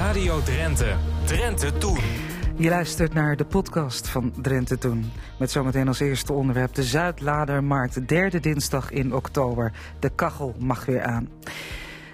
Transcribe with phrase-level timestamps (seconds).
[0.00, 0.96] Radio Drenthe.
[1.24, 1.98] Drenthe Toen.
[2.56, 5.12] Je luistert naar de podcast van Drenthe Toen.
[5.38, 8.08] Met zometeen als eerste onderwerp de Zuidladermarkt.
[8.08, 9.72] Derde dinsdag in oktober.
[9.98, 11.28] De kachel mag weer aan.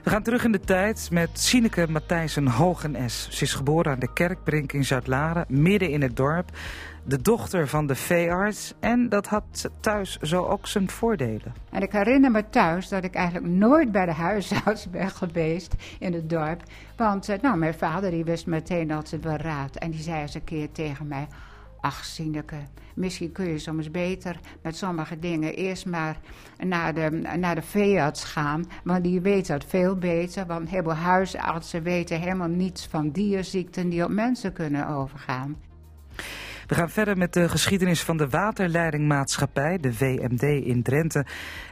[0.07, 3.29] We gaan terug in de tijd met Sineke Matthijssen Hogenes.
[3.31, 6.51] Ze is geboren aan de Kerkbrink in Zuidlaren, midden in het dorp.
[7.05, 8.75] De dochter van de veearts.
[8.81, 11.55] En dat had thuis zo ook zijn voordelen.
[11.71, 16.13] En ik herinner me thuis dat ik eigenlijk nooit bij de huisarts ben geweest in
[16.13, 16.63] het dorp.
[16.97, 19.77] Want eh, nou, mijn vader die wist meteen dat wel raad.
[19.77, 21.27] En die zei eens een keer tegen mij...
[21.81, 22.05] Ach,
[22.95, 26.21] misschien kun je soms beter met sommige dingen eerst maar
[26.59, 28.65] naar de, naar de veearts gaan.
[28.85, 30.47] Want die weet dat veel beter.
[30.47, 35.57] Want heel veel huisartsen weten helemaal niets van dierziekten die op mensen kunnen overgaan.
[36.67, 41.25] We gaan verder met de geschiedenis van de waterleidingmaatschappij, de VMD in Drenthe.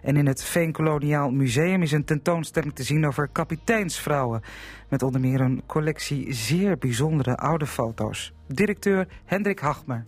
[0.03, 4.41] En in het Veenkoloniaal Museum is een tentoonstelling te zien over kapiteinsvrouwen.
[4.89, 8.33] Met onder meer een collectie zeer bijzondere oude foto's.
[8.47, 10.05] Directeur Hendrik Hagmer.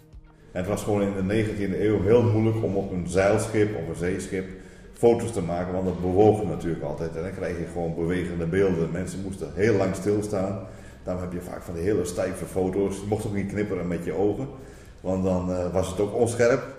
[0.52, 3.88] En het was gewoon in de 19e eeuw heel moeilijk om op een zeilschip of
[3.88, 4.48] een zeeschip
[4.92, 7.16] foto's te maken, want dat bewoog natuurlijk altijd.
[7.16, 8.91] En dan krijg je gewoon bewegende beelden.
[8.91, 10.66] Mensen moesten heel lang stilstaan.
[11.03, 12.97] Daarom heb je vaak van die hele stijve foto's.
[12.97, 14.48] Je mocht ook niet knipperen met je ogen,
[15.06, 16.74] want dan uh, was het ook onscherp.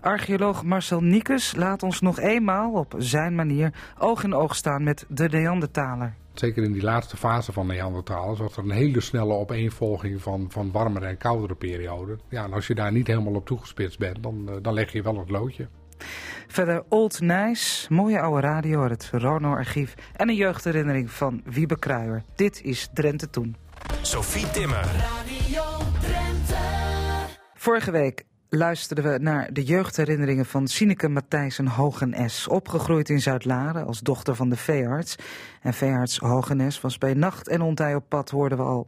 [0.00, 5.04] Archeoloog Marcel Niekus laat ons nog eenmaal op zijn manier oog in oog staan met
[5.08, 6.14] de Neandertaler.
[6.32, 10.72] Zeker in die laatste fase van Neandertalers was er een hele snelle opeenvolging van, van
[10.72, 12.20] warmere en koudere perioden.
[12.28, 15.02] Ja, en als je daar niet helemaal op toegespitst bent, dan, uh, dan leg je
[15.02, 15.68] wel het loodje.
[16.48, 22.22] Verder Old Nice, mooie oude radio uit het Rono-archief en een jeugdherinnering van Wiebe Kruijer.
[22.34, 23.56] Dit is Drenthe Toen.
[24.02, 24.84] Sophie Timmer.
[24.84, 25.79] Radio.
[27.60, 32.48] Vorige week luisterden we naar de jeugdherinneringen van Sineke Matthijssen Hogenes.
[32.48, 35.16] Opgegroeid in Zuid-Laren als dochter van de veearts.
[35.62, 38.86] En veearts Hogenes was bij nacht en ontij op pad, hoorden we al.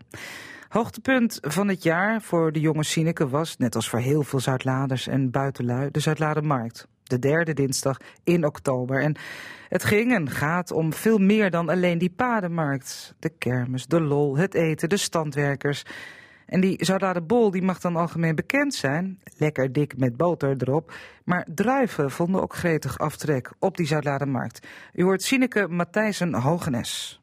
[0.68, 5.06] Hoogtepunt van het jaar voor de jonge Sineke was, net als voor heel veel Zuidladers
[5.06, 6.86] en buitenlui, de Zuidladermarkt.
[7.02, 9.02] De derde dinsdag in oktober.
[9.02, 9.16] En
[9.68, 13.14] het ging en gaat om veel meer dan alleen die padenmarkt.
[13.18, 15.84] De kermis, de lol, het eten, de standwerkers.
[16.52, 19.18] En die Zuidladerbol die mag dan algemeen bekend zijn.
[19.36, 20.92] Lekker dik met boter erop.
[21.24, 24.66] Maar druiven vonden ook gretig aftrek op die Zuidladermarkt.
[24.94, 27.20] U hoort Sineke Matthijssen Hogenes.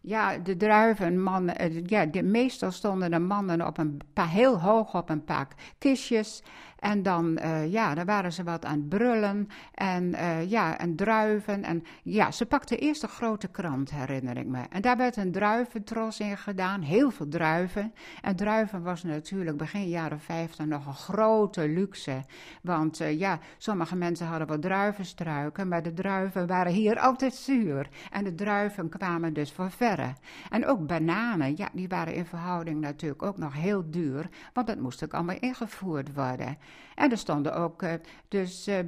[0.00, 5.10] Ja, de druiven, mannen, ja, de, meestal stonden de mannen op een heel hoog op
[5.10, 5.48] een paar
[5.78, 6.42] kistjes.
[6.84, 10.96] En dan, uh, ja, dan waren ze wat aan het brullen en, uh, ja, en
[10.96, 11.62] druiven.
[11.62, 14.62] En ja, ze pakte eerst een grote krant, herinner ik me.
[14.70, 17.94] En daar werd een druiventros in gedaan, heel veel druiven.
[18.22, 22.24] En druiven was natuurlijk begin jaren 50 nog een grote luxe.
[22.62, 27.88] Want uh, ja, sommige mensen hadden wat druivenstruiken, maar de druiven waren hier altijd zuur.
[28.10, 30.14] En de druiven kwamen dus van verre.
[30.50, 34.78] En ook bananen, ja, die waren in verhouding natuurlijk ook nog heel duur, want dat
[34.78, 36.56] moest ook allemaal ingevoerd worden.
[36.94, 37.92] En er stonden ook uh,
[38.28, 38.78] dus uh,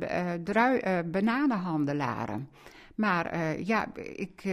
[0.44, 2.48] drui, bananenhandelaren.
[2.94, 4.44] Maar ja, ik,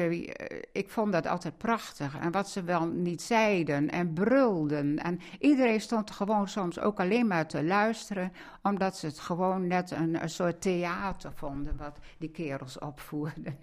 [0.72, 2.18] ik vond dat altijd prachtig.
[2.20, 4.98] En wat ze wel niet zeiden en brulden.
[4.98, 8.32] En iedereen stond gewoon soms ook alleen maar te luisteren.
[8.64, 13.58] Omdat ze het gewoon net een soort theater vonden wat die kerels opvoerden.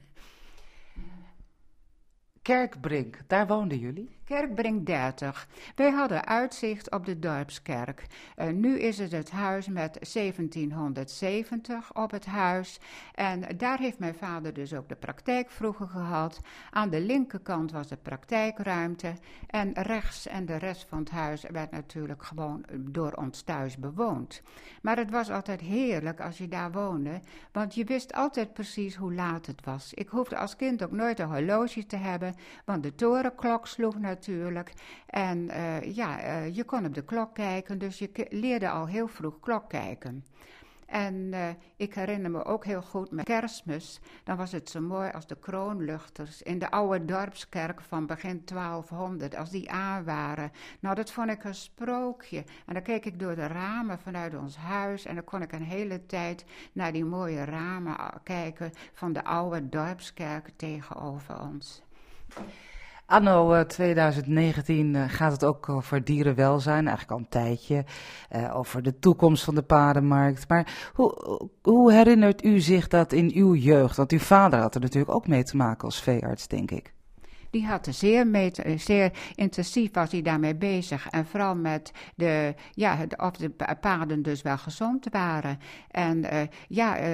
[2.42, 4.18] Kerkbrink, daar woonden jullie?
[4.30, 5.48] Kerkbrink 30.
[5.74, 8.06] Wij hadden uitzicht op de dorpskerk.
[8.36, 12.80] Uh, nu is het het huis met 1770 op het huis.
[13.14, 16.40] En daar heeft mijn vader dus ook de praktijk vroeger gehad.
[16.70, 19.12] Aan de linkerkant was de praktijkruimte.
[19.46, 24.42] En rechts en de rest van het huis werd natuurlijk gewoon door ons thuis bewoond.
[24.82, 27.20] Maar het was altijd heerlijk als je daar woonde.
[27.52, 29.94] Want je wist altijd precies hoe laat het was.
[29.94, 32.29] Ik hoefde als kind ook nooit een horloge te hebben.
[32.64, 34.72] Want de torenklok sloeg natuurlijk.
[35.06, 39.08] En uh, ja, uh, je kon op de klok kijken, dus je leerde al heel
[39.08, 40.24] vroeg klok kijken.
[40.86, 41.34] En
[41.76, 44.00] ik herinner me ook heel goed met kerstmis.
[44.24, 49.36] Dan was het zo mooi als de kroonluchters in de oude dorpskerk van begin 1200,
[49.36, 50.52] als die aan waren.
[50.80, 52.44] Nou, dat vond ik een sprookje.
[52.66, 55.04] En dan keek ik door de ramen vanuit ons huis.
[55.04, 59.68] En dan kon ik een hele tijd naar die mooie ramen kijken van de oude
[59.68, 61.82] dorpskerk tegenover ons.
[63.10, 67.84] Anno 2019 uh, gaat het ook over dierenwelzijn, eigenlijk al een tijdje.
[68.36, 70.48] Uh, over de toekomst van de paardenmarkt.
[70.48, 73.96] Maar hoe, hoe herinnert u zich dat in uw jeugd?
[73.96, 76.92] Want uw vader had er natuurlijk ook mee te maken als veearts, denk ik.
[77.50, 81.08] Die had er zeer, te- zeer intensief was hij daarmee bezig.
[81.10, 85.58] En vooral met de, ja, of de pa- paarden dus wel gezond waren.
[85.90, 87.04] En eh, ja, eh,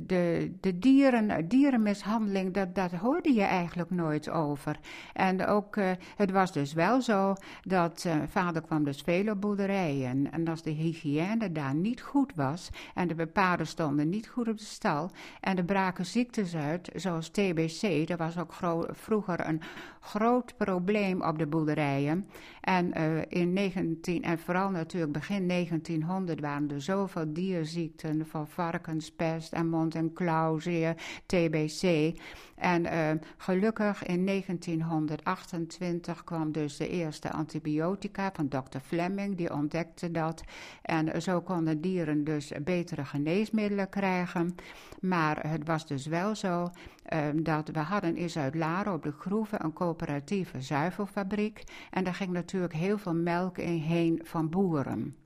[0.00, 4.78] de, de dieren, dierenmishandeling, dat, dat hoorde je eigenlijk nooit over.
[5.12, 9.40] En ook, eh, het was dus wel zo dat eh, vader kwam dus veel op
[9.40, 10.32] boerderijen.
[10.32, 14.58] En als de hygiëne daar niet goed was en de paarden stonden niet goed op
[14.58, 15.10] de stal
[15.40, 18.52] en er braken ziektes uit, zoals TBC, dat was ook
[18.90, 19.60] vroeger een
[20.00, 22.26] groot probleem op de boerderijen.
[22.60, 29.52] En eh, in 19, en vooral natuurlijk begin 1900 waren er zoveel dierziekten van varkenspest
[29.52, 30.94] en mond- en klauwzeer,
[31.26, 32.12] TBC.
[32.54, 40.10] En eh, gelukkig in 1928 kwam dus de eerste antibiotica van dokter Fleming, die ontdekte
[40.10, 40.42] dat.
[40.82, 44.54] En zo konden dieren dus betere geneesmiddelen krijgen.
[45.00, 46.70] Maar het was dus wel zo
[47.10, 51.64] eh, dat we hadden in Zuid-Laren op de Groeven een coöperatieve zuivelfabriek.
[51.90, 55.16] En daar ging natuurlijk heel veel melk in heen van boeren.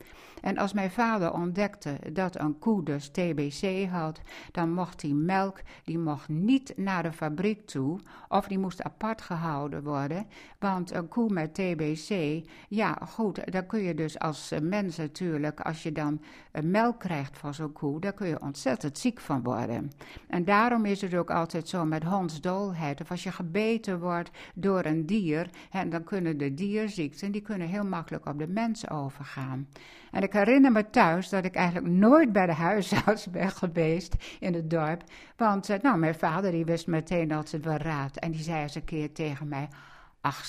[0.44, 4.20] En als mijn vader ontdekte dat een koe dus TBC had,
[4.52, 7.98] dan mocht die melk, die mocht niet naar de fabriek toe,
[8.28, 10.26] of die moest apart gehouden worden.
[10.58, 15.82] Want een koe met TBC, ja goed, daar kun je dus als mens natuurlijk, als
[15.82, 16.20] je dan
[16.50, 19.92] eh, melk krijgt van zo'n koe, daar kun je ontzettend ziek van worden.
[20.28, 24.84] En daarom is het ook altijd zo met hondsdolheid, of als je gebeten wordt door
[24.84, 29.68] een dier, en dan kunnen de dierziekten, die kunnen heel makkelijk op de mens overgaan.
[30.14, 34.54] En ik herinner me thuis dat ik eigenlijk nooit bij de huisarts ben geweest in
[34.54, 35.02] het dorp.
[35.36, 38.16] Want eh, nou, mijn vader die wist meteen dat het wel raad.
[38.16, 39.68] En die zei eens een keer tegen mij...
[40.24, 40.44] Ach,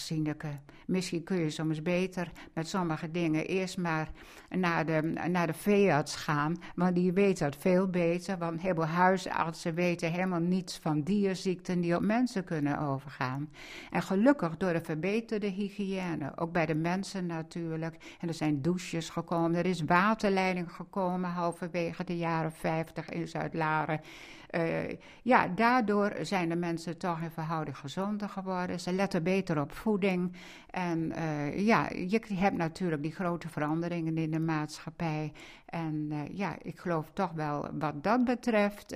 [0.86, 4.10] misschien kun je soms beter met sommige dingen eerst maar
[4.50, 6.56] naar de, naar de veearts gaan.
[6.76, 8.38] Want die weet dat veel beter.
[8.38, 13.50] Want heel veel huisartsen weten helemaal niets van dierziekten die op mensen kunnen overgaan.
[13.92, 18.16] En gelukkig door de verbeterde hygiëne, ook bij de mensen natuurlijk.
[18.20, 24.02] En er zijn douches gekomen, er is waterleiding gekomen halverwege de jaren 50 in Zuid-Laren.
[24.50, 28.80] Eh, ja, daardoor zijn de mensen toch in verhouding gezonder geworden.
[28.80, 30.34] Ze letten beter op voeding.
[30.70, 35.32] En eh, ja, je hebt natuurlijk die grote veranderingen in de maatschappij.
[35.66, 38.96] En eh, ja, ik geloof toch wel wat dat betreft,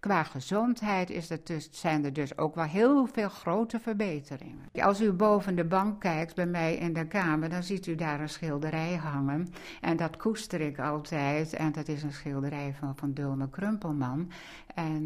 [0.00, 4.68] qua gezondheid is er dus, zijn er dus ook wel heel veel grote verbeteringen.
[4.72, 8.20] Als u boven de bank kijkt bij mij in de kamer, dan ziet u daar
[8.20, 9.48] een schilderij hangen.
[9.80, 11.52] En dat koester ik altijd.
[11.52, 14.30] En dat is een schilderij van Van Dulme Krumpelman.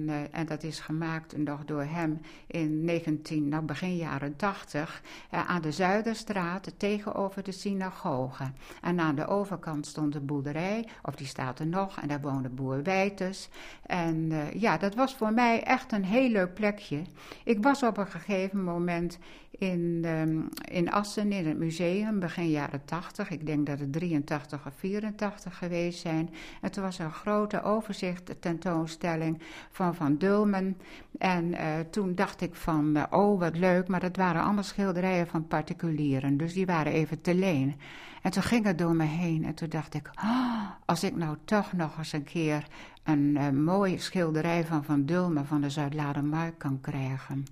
[0.09, 5.49] Eh, en dat is gemaakt nog door hem in 19, nou begin jaren 80 eh,
[5.49, 8.45] aan de Zuiderstraat tegenover de synagoge.
[8.83, 12.49] En aan de overkant stond de boerderij, of die staat er nog, en daar woonde
[12.49, 13.49] boer Wijtes.
[13.87, 17.03] En eh, ja, dat was voor mij echt een heel leuk plekje.
[17.45, 19.19] Ik was op een gegeven moment
[19.61, 20.41] in, ehm,
[20.75, 23.31] in Assen in het museum, begin jaren 80.
[23.31, 26.31] Ik denk dat het 83 of 84 geweest zijn.
[26.61, 30.77] En toen was een grote overzicht tentoonstelling van Van Dulmen.
[31.19, 35.27] En eh, toen dacht ik van, eh, oh wat leuk, maar dat waren allemaal schilderijen
[35.27, 36.37] van particulieren.
[36.37, 37.75] Dus die waren even te leen.
[38.23, 41.37] En toen ging het door me heen en toen dacht ik, oh, als ik nou
[41.45, 42.67] toch nog eens een keer
[43.03, 47.47] een eh, mooie schilderij van Van Dulmen van de Zuid-Ladermark kan krijgen.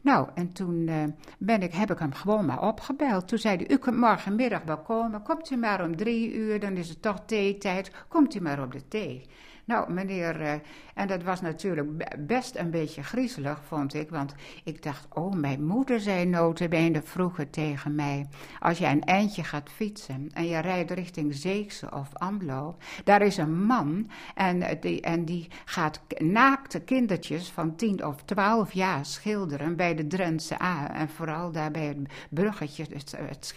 [0.00, 0.90] Nou, en toen
[1.38, 3.28] ben ik, heb ik hem gewoon maar opgebeld.
[3.28, 5.22] Toen zei hij, u kunt morgenmiddag wel komen.
[5.22, 7.90] Komt u maar om drie uur, dan is het toch theetijd.
[8.08, 9.26] Komt u maar op de thee.
[9.64, 10.60] Nou, meneer,
[10.96, 14.10] en dat was natuurlijk be- best een beetje griezelig, vond ik.
[14.10, 14.34] Want
[14.64, 18.26] ik dacht, oh, mijn moeder zei notabene vroeger tegen mij...
[18.58, 22.76] als jij een eindje gaat fietsen en je rijdt richting Zeekse of Amlo...
[23.04, 28.22] daar is een man en eh, die, en die gaat naakte kindertjes van tien of
[28.24, 29.76] twaalf jaar schilderen...
[29.76, 31.98] bij de Drentse A en vooral daar bij het
[32.30, 33.54] bruggetje, het, het.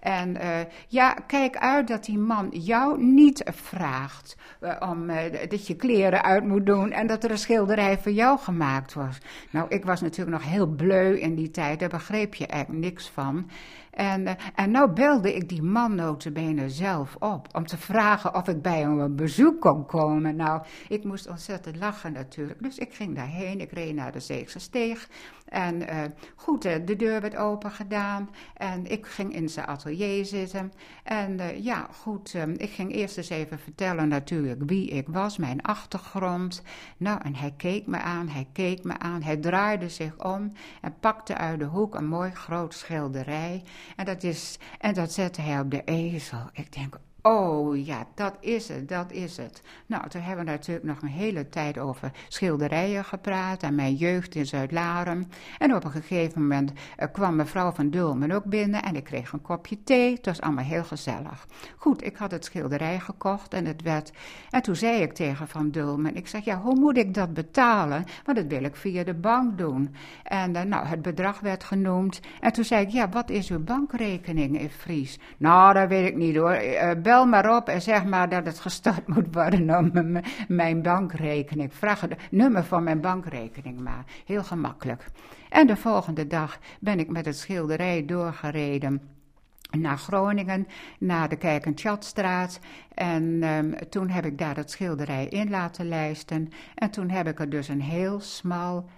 [0.00, 5.06] En eh, ja, kijk uit dat die man jou niet vraagt eh, om,
[5.48, 9.18] dat je kleren uit moet doen en dat er een schilderij voor jou gemaakt was.
[9.50, 13.10] Nou, ik was natuurlijk nog heel bleu in die tijd, daar begreep je eigenlijk niks
[13.10, 13.50] van.
[13.94, 18.48] En, eh, en nou belde ik die man notabene zelf op om te vragen of
[18.48, 20.36] ik bij hem op bezoek kon komen.
[20.36, 23.60] Nou, ik moest ontzettend lachen natuurlijk, dus ik ging daarheen.
[23.60, 25.08] Ik reed naar de Zeegse Steeg
[25.48, 26.02] en eh,
[26.34, 30.72] goed, eh, de deur werd open gedaan en ik ging in zijn atelier zitten.
[31.04, 36.62] En ja, goed, ik ging eerst eens even vertellen natuurlijk wie ik was, mijn achtergrond.
[36.96, 40.94] Nou, en hij keek me aan, hij keek me aan, hij draaide zich om en
[41.00, 43.62] pakte uit de hoek een mooi groot schilderij.
[43.96, 46.50] En dat, is, en dat zette hij op de ezel.
[46.52, 49.62] Ik denk, Oh ja, dat is het, dat is het.
[49.86, 54.34] Nou, toen hebben we natuurlijk nog een hele tijd over schilderijen gepraat en mijn jeugd
[54.34, 55.30] in Zuid-Laren.
[55.58, 59.32] En op een gegeven moment eh, kwam mevrouw van Dulmen ook binnen en ik kreeg
[59.32, 60.14] een kopje thee.
[60.14, 61.46] Het was allemaal heel gezellig.
[61.76, 64.12] Goed, ik had het schilderij gekocht en het werd...
[64.50, 68.04] En toen zei ik tegen Van Dulmen, ik zeg, ja, hoe moet ik dat betalen?
[68.24, 69.94] Want dat wil ik via de bank doen.
[70.22, 72.20] En uh, nou, het bedrag werd genoemd.
[72.40, 75.18] En toen zei ik, ja, wat is uw bankrekening in Fries?
[75.36, 76.62] Nou, dat weet ik niet hoor.
[76.62, 81.74] Uh, bel maar op en zeg maar dat het gestart moet worden om mijn bankrekening.
[81.74, 84.04] Vraag het nummer van mijn bankrekening maar.
[84.26, 85.06] Heel gemakkelijk.
[85.48, 89.02] En de volgende dag ben ik met het schilderij doorgereden
[89.70, 90.66] naar Groningen,
[90.98, 92.60] naar de Kijk- en Tjatstraat.
[92.94, 96.52] En um, toen heb ik daar het schilderij in laten lijsten.
[96.74, 98.88] En toen heb ik er dus een heel smal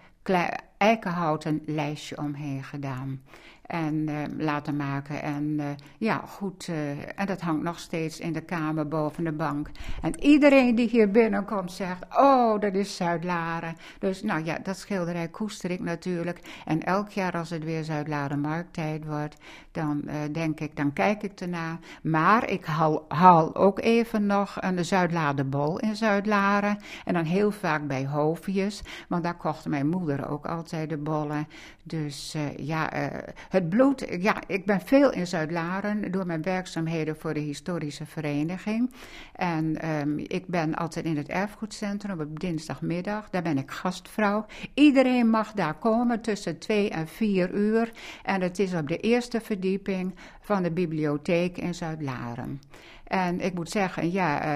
[0.78, 3.20] eikenhouten lijstje omheen gedaan
[3.66, 5.23] en uh, laten maken.
[5.23, 5.64] En uh,
[5.99, 6.68] ja, goed.
[6.68, 9.70] Uh, en dat hangt nog steeds in de kamer boven de bank.
[10.02, 13.76] En iedereen die hier binnenkomt zegt: Oh, dat is Zuid-Laren.
[13.99, 16.40] Dus nou ja, dat schilderij koester ik natuurlijk.
[16.64, 19.37] En elk jaar als het weer Zuid-Laren markttijd wordt,
[19.73, 21.78] dan denk ik, dan kijk ik ernaar.
[22.02, 22.64] Maar ik
[23.08, 26.78] haal, ook even nog een Zuid-Ladenbol in Zuid-Laren.
[27.04, 31.49] En dan heel vaak bij Hoofdjes, want daar kocht mijn moeder ook altijd de bollen.
[31.82, 32.90] Dus ja,
[33.57, 38.93] het bloed, ja, ik ben veel in Zuid-Laren door mijn werkzaamheden voor de historische vereniging.
[39.33, 43.31] En um, ik ben altijd in het erfgoedcentrum op dinsdagmiddag.
[43.31, 44.47] Daar ben ik gastvrouw.
[44.75, 47.93] Iedereen mag daar komen tussen twee en vier uur.
[48.23, 52.61] En het is op de eerste verdieping van de bibliotheek in Zuid-Laren.
[53.07, 54.49] En ik moet zeggen, ja, uh,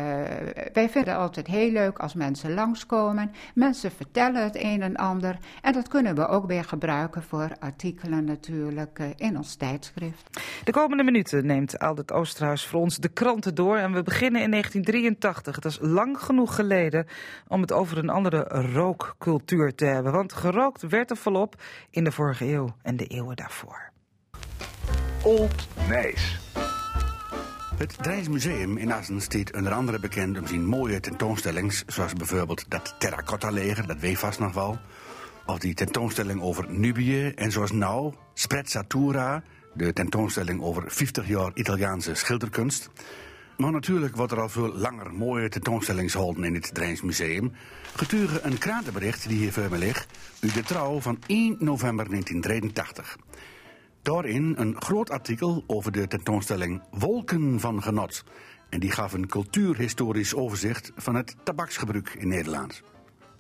[0.72, 3.32] wij vinden het altijd heel leuk als mensen langskomen.
[3.54, 5.38] Mensen vertellen het een en ander.
[5.62, 10.40] En dat kunnen we ook weer gebruiken voor artikelen natuurlijk uh, in ons tijdschrift.
[10.64, 13.76] De komende minuten neemt Aldert Oosterhuis voor ons de kranten door.
[13.76, 15.58] En we beginnen in 1983.
[15.58, 17.06] Dat is lang genoeg geleden
[17.48, 18.42] om het over een andere
[18.72, 20.12] rookcultuur te hebben.
[20.12, 23.90] Want gerookt werd er volop in de vorige eeuw en de eeuwen daarvoor.
[25.22, 26.38] Old Nijs.
[27.80, 32.64] Het Drijns Museum in Assen staat onder andere bekend om zijn mooie tentoonstellingen, zoals bijvoorbeeld
[32.68, 34.78] dat terracotta-leger, dat weet vast nog wel.
[35.46, 39.42] Of die tentoonstelling over Nubië en zoals nou, Sprezzatura,
[39.74, 42.90] de tentoonstelling over 50 jaar Italiaanse schilderkunst.
[43.56, 47.52] Maar natuurlijk wordt er al veel langer mooie tentoonstellingsholden in het Drijns Museum.
[47.96, 50.06] Getuige een krantenbericht die hier voor me ligt,
[50.40, 53.16] u de trouw van 1 november 1983.
[54.02, 58.24] Daarin een groot artikel over de tentoonstelling Wolken van Genot.
[58.68, 62.82] En die gaf een cultuurhistorisch overzicht van het tabaksgebruik in Nederland.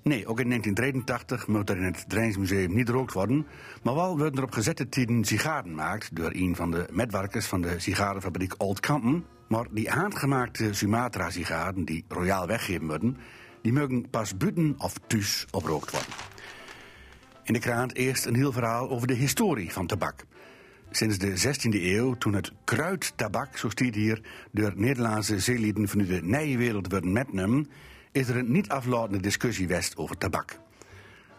[0.02, 3.46] Nee, ook in 1983 moet er in het Drijnsmuseum niet gerookt worden.
[3.82, 7.60] Maar wel werden er op gezette tijden sigaren gemaakt door een van de metwerkers van
[7.60, 9.24] de sigarenfabriek Old Kampen.
[9.48, 13.16] Maar die handgemaakte Sumatra-sigaren die royaal weggeven worden,
[13.62, 16.12] die mogen pas buiten of thuis oprookt worden.
[17.44, 20.24] In de krant eerst een heel verhaal over de historie van tabak.
[20.90, 24.20] Sinds de 16e eeuw, toen het kruidtabak, zo stiet hier,
[24.52, 27.68] door Nederlandse zeelieden van de nieuwe wereld werden metnemen,
[28.12, 30.58] is er een niet aflatende discussie west over tabak.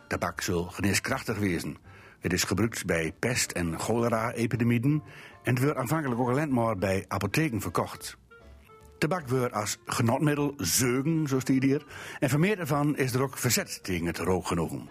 [0.08, 1.78] Tabak zal geneeskrachtig wezen.
[2.20, 5.04] Het is gebruikt bij pest- en cholera-epidemieën
[5.44, 8.18] en het wordt aanvankelijk ook alleen maar bij apotheken verkocht.
[8.98, 11.86] Tabak wordt als genotmiddel zeugen, zo stiet hier,
[12.20, 14.90] en vermeerd ervan is er ook verzet tegen het rookgenoegen.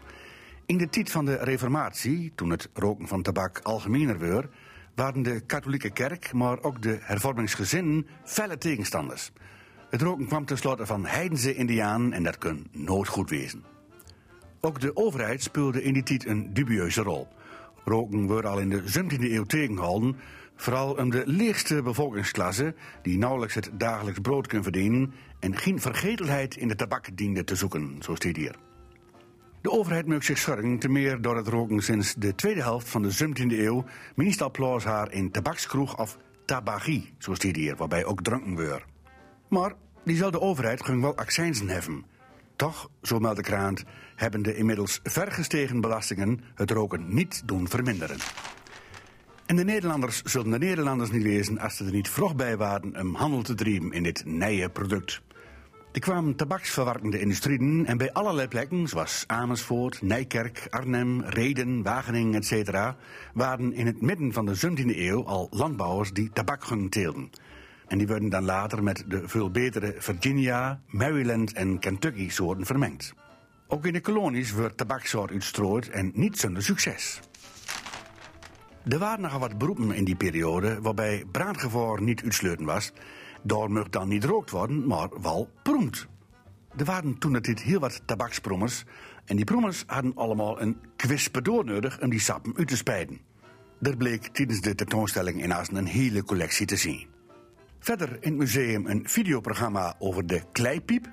[0.70, 4.46] In de tijd van de Reformatie, toen het roken van tabak algemener werd,
[4.94, 9.32] waren de katholieke kerk, maar ook de hervormingsgezinnen felle tegenstanders.
[9.88, 13.64] Het roken kwam tenslotte van heidense indianen en dat kon nooit goed wezen.
[14.60, 17.28] Ook de overheid speelde in die tijd een dubieuze rol.
[17.84, 20.16] Roken werd al in de 17e eeuw tegengehouden,
[20.56, 26.56] vooral om de leegste bevolkingsklasse, die nauwelijks het dagelijks brood kon verdienen en geen vergetelheid
[26.56, 28.69] in de tabak diende te zoeken, zo staat hier.
[29.60, 33.02] De overheid maakt zich zorgen, te meer door het roken sinds de tweede helft van
[33.02, 38.22] de 17e eeuw meestal plaats haar in tabakskroeg of tabagie, zoals die hier, waarbij ook
[38.22, 38.84] dronken wordt.
[39.48, 39.72] Maar
[40.04, 42.04] diezelfde overheid ging wel accijnsen heffen.
[42.56, 43.84] Toch, zo meldt de krant,
[44.16, 48.16] hebben de inmiddels vergestegen belastingen het roken niet doen verminderen.
[49.46, 53.00] En de Nederlanders zullen de Nederlanders niet wezen als ze er niet vroeg bij waren
[53.00, 55.22] om handel te drijven in dit nieuwe product.
[55.92, 62.94] Er kwamen tabaksverwerkende industrieën en bij allerlei plekken, zoals Amersfoort, Nijkerk, Arnhem, Reden, Wageningen, etc.,
[63.34, 67.30] waren in het midden van de 17e eeuw al landbouwers die tabak gingen teelden.
[67.86, 73.14] En die werden dan later met de veel betere Virginia, Maryland en Kentucky soorten vermengd.
[73.66, 77.20] Ook in de kolonies werd tabaksoort uitstrooid en niet zonder succes.
[78.88, 82.92] Er waren nogal wat beroepen in die periode waarbij brandgevaar niet uitsluiten was
[83.42, 86.08] Daar mag dan niet rookt worden, maar wel proemd.
[86.76, 88.84] Er waren toen het dit heel wat tabaksprommers.
[89.24, 93.20] En die prommers hadden allemaal een kwispedoor nodig om die sappen uit te spijden.
[93.80, 97.06] Er bleek tijdens de tentoonstelling in Assen een hele collectie te zien.
[97.78, 101.08] Verder in het museum een videoprogramma over de kleipiep.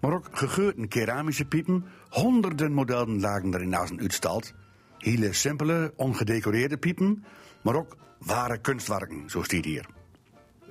[0.00, 1.84] Maar ook gegeurde keramische piepen.
[2.08, 4.54] Honderden modellen lagen er in Assen uitstald.
[4.98, 7.24] Hele simpele, ongedecoreerde piepen.
[7.62, 9.86] Maar ook ware kunstwerken, zo staat hier.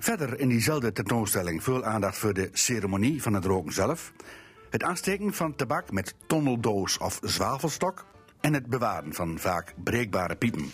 [0.04, 4.14] Verder in diezelfde tentoonstelling veel aandacht voor de ceremonie van het roken zelf.
[4.70, 8.06] Het aansteken van tabak met tonneldoos of zwavelstok.
[8.40, 10.72] En het bewaren van vaak breekbare piepen.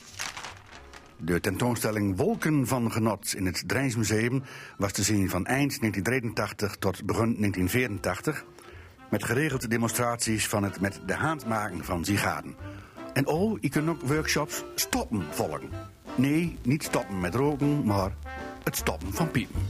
[1.17, 4.43] De tentoonstelling Wolken van Genot in het Drijnsmuseum
[4.77, 8.45] was te zien van eind 1983 tot begin 1984.
[9.09, 12.55] Met geregelde demonstraties van het met de hand maken van sigaden.
[13.13, 15.69] En oh, je kunt ook workshops stoppen volgen.
[16.15, 18.11] Nee, niet stoppen met roken, maar
[18.67, 19.61] het stoppen van piepen.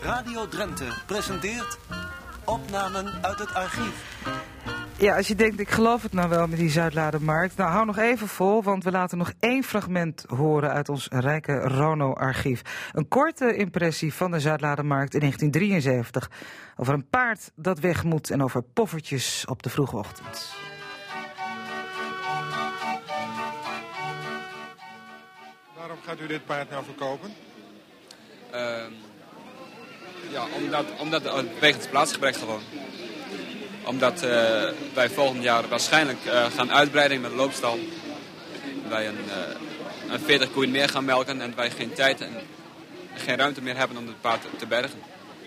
[0.00, 1.78] Radio Drenthe presenteert
[2.44, 4.04] opnamen uit het archief.
[5.00, 7.56] Ja, als je denkt, ik geloof het nou wel met die Zuidladermarkt.
[7.56, 11.52] Nou, hou nog even vol, want we laten nog één fragment horen uit ons rijke
[11.58, 12.90] Rono-archief.
[12.92, 16.30] Een korte impressie van de Zuidladermarkt in 1973.
[16.76, 20.52] Over een paard dat weg moet en over poffertjes op de vroege ochtend.
[25.76, 27.30] Waarom gaat u dit paard nou verkopen?
[28.50, 28.92] Ehm,
[30.30, 32.60] ja, omdat, omdat uh, wegens het plaatsgebrek gewoon.
[33.88, 34.30] Omdat eh,
[34.94, 37.78] wij volgend jaar waarschijnlijk eh, gaan uitbreiden met de loopstal.
[38.88, 42.32] Wij een, eh, een 40 koeien meer gaan melken en wij geen tijd en
[43.14, 44.98] geen ruimte meer hebben om het paard te bergen.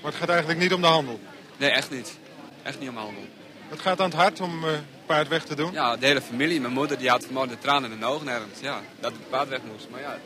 [0.02, 1.20] Maar het gaat eigenlijk niet om de handel.
[1.58, 2.18] Nee, echt niet.
[2.64, 3.24] Echt niet om handel.
[3.70, 5.72] Het gaat aan het hart om het paard weg te doen.
[5.72, 6.62] Ja, de hele familie.
[6.62, 8.60] Mijn moeder die had vanmorgen de tranen in de ogen ergens.
[8.60, 9.88] Ja, dat het paard weg moest.
[9.90, 10.18] Maar ja,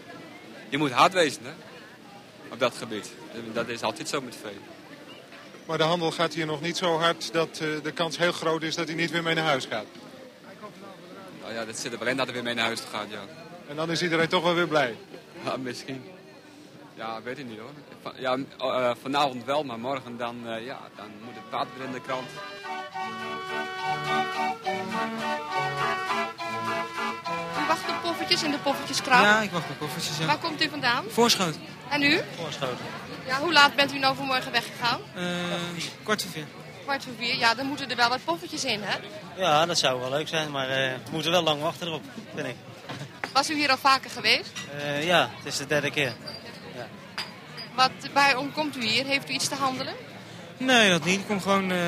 [0.70, 1.52] je moet hard wezen hè.
[2.52, 3.12] Op dat gebied.
[3.54, 4.75] Dat is altijd zo met vee.
[5.66, 8.62] Maar de handel gaat hier nog niet zo hard dat eh, de kans heel groot
[8.62, 9.86] is dat hij niet weer mee naar huis gaat.
[11.42, 13.22] Nou ja, dat zit er wel in dat hij weer mee naar huis gaat, ja.
[13.68, 14.96] En dan is iedereen toch wel weer blij.
[15.44, 16.04] Ja, misschien.
[16.94, 18.14] Ja, weet ik niet hoor.
[18.16, 21.92] Ja, eh, vanavond wel, maar morgen dan, eh, ja, dan moet het paard weer in
[21.92, 22.30] de krant.
[27.60, 29.24] U wacht op poffertjes in de poffertjeskraam.
[29.24, 30.18] Ja, ik wacht op koffertjes.
[30.18, 30.26] Ja.
[30.26, 31.04] Waar komt u vandaan?
[31.10, 31.62] Voorschoten.
[31.90, 32.20] En u?
[32.38, 32.86] Voorschoten.
[33.26, 35.00] Ja, hoe laat bent u nou vanmorgen weggegaan?
[35.18, 35.24] Uh,
[36.04, 36.46] kwart voor vier.
[36.84, 37.36] Kwart voor vier.
[37.36, 38.98] Ja, dan moeten er wel wat poffertjes in, hè?
[39.38, 42.04] Ja, dat zou wel leuk zijn, maar eh, we moeten wel lang wachten erop,
[42.36, 42.56] vind ik.
[43.34, 44.52] Was u hier al vaker geweest?
[44.78, 46.14] Eh, ja, het is de derde keer.
[46.76, 46.88] Ja.
[47.76, 49.06] Wat, waarom komt u hier?
[49.06, 49.94] Heeft u iets te handelen?
[50.58, 51.20] Nee, dat niet.
[51.20, 51.80] Ik kom gewoon eh,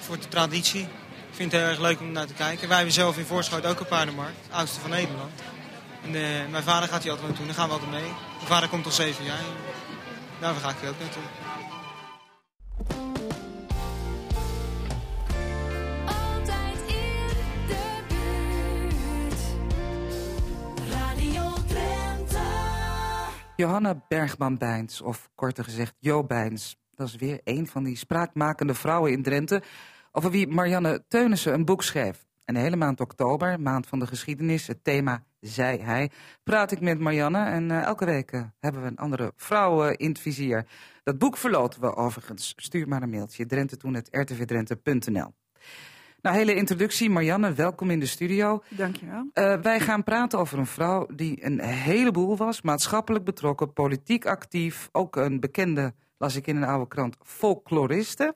[0.00, 0.82] voor de traditie.
[0.82, 2.66] Ik vind het heel erg leuk om naar te kijken.
[2.68, 5.32] Wij hebben zelf in Voorschoot ook een paardenmarkt, de oudste van Nederland.
[6.04, 8.02] En, eh, mijn vader gaat hier altijd naartoe, daar gaan we altijd mee.
[8.36, 9.38] Mijn vader komt al zeven jaar.
[10.42, 11.22] Daar ga ik hier ook naartoe.
[16.06, 17.26] Altijd in
[17.66, 19.40] de buurt.
[20.90, 22.38] Radio Drenthe.
[23.56, 26.76] Johanna Bergman-Bijns, of korter gezegd Jo Bijns.
[26.90, 29.62] Dat is weer een van die spraakmakende vrouwen in Drenthe...
[30.12, 32.24] over wie Marianne Teunissen een boek schreef.
[32.44, 36.10] En de hele maand oktober, maand van de geschiedenis, het thema Zij Hij...
[36.42, 39.94] praat ik met Marianne en eh, elke week eh, hebben we een andere vrouw eh,
[39.96, 40.66] in het vizier.
[41.04, 42.52] Dat boek verloten we overigens.
[42.56, 45.32] Stuur maar een mailtje, drenthe.rtvdrenthe.nl
[46.22, 47.10] Nou, hele introductie.
[47.10, 48.62] Marianne, welkom in de studio.
[48.68, 49.30] Dankjewel.
[49.32, 54.88] Eh, wij gaan praten over een vrouw die een heleboel was, maatschappelijk betrokken, politiek actief,
[54.92, 58.34] ook een bekende, las ik in een oude krant, folkloriste.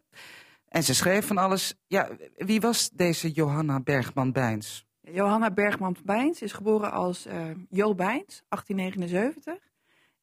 [0.77, 1.75] En ze schreef van alles.
[1.87, 4.87] Ja, wie was deze Johanna Bergman-Bijns?
[5.01, 9.55] Johanna Bergman-Bijns is geboren als eh, Jo Bijns, 1879.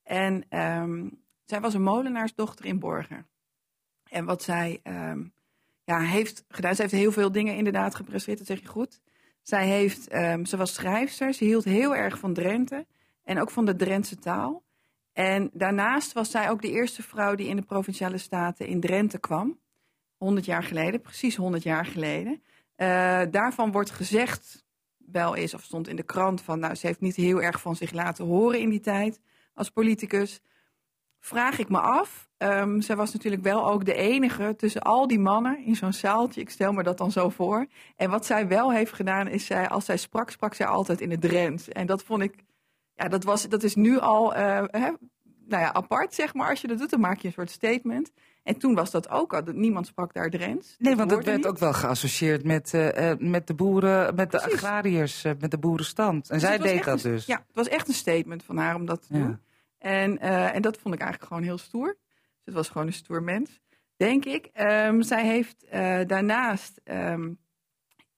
[0.03, 1.09] En ehm,
[1.45, 3.25] zij was een molenaarsdochter in Borger.
[4.03, 5.23] En wat zij ehm,
[5.83, 9.01] ja, heeft gedaan, ze heeft heel veel dingen inderdaad gepresteerd, dat zeg je goed.
[9.41, 12.85] Zij heeft, ehm, ze was schrijfster, ze hield heel erg van Drenthe
[13.23, 14.63] en ook van de Drentse taal.
[15.13, 19.19] En daarnaast was zij ook de eerste vrouw die in de Provinciale Staten in Drenthe
[19.19, 19.61] kwam.
[20.23, 22.43] 100 jaar geleden, precies 100 jaar geleden.
[22.75, 24.65] Eh, daarvan wordt gezegd,
[24.97, 27.75] wel eens, of stond in de krant, van nou, ze heeft niet heel erg van
[27.75, 29.19] zich laten horen in die tijd
[29.53, 30.41] als politicus.
[31.19, 32.29] Vraag ik me af.
[32.37, 36.41] Um, zij was natuurlijk wel ook de enige tussen al die mannen in zo'n zaaltje.
[36.41, 37.65] Ik stel me dat dan zo voor.
[37.95, 41.11] En wat zij wel heeft gedaan, is zij, als zij sprak, sprak zij altijd in
[41.11, 41.69] het Drents.
[41.69, 42.43] En dat vond ik,
[42.95, 44.91] ja, dat, was, dat is nu al uh, hè,
[45.45, 46.49] nou ja, apart, zeg maar.
[46.49, 48.11] Als je dat doet, dan maak je een soort statement.
[48.43, 49.41] En toen was dat ook al.
[49.45, 50.75] Niemand sprak daar Drents.
[50.79, 51.45] Nee, want dat werd niet.
[51.45, 55.57] ook wel geassocieerd met, eh, eh, met de boeren, met de agrariërs, eh, met de
[55.57, 56.29] boerenstand.
[56.29, 57.25] En Dus zij deed dat een- dus.
[57.25, 59.19] Ja, het was echt een statement van haar om dat te Ja.
[59.19, 59.39] doen.
[59.77, 60.19] En,
[60.53, 61.87] en dat vond ik eigenlijk gewoon heel stoer.
[62.15, 63.59] Dus het was gewoon een stoer mens,
[63.95, 64.45] denk ik.
[64.53, 65.65] Ehm, zij heeft
[66.07, 67.31] daarnaast, ehm,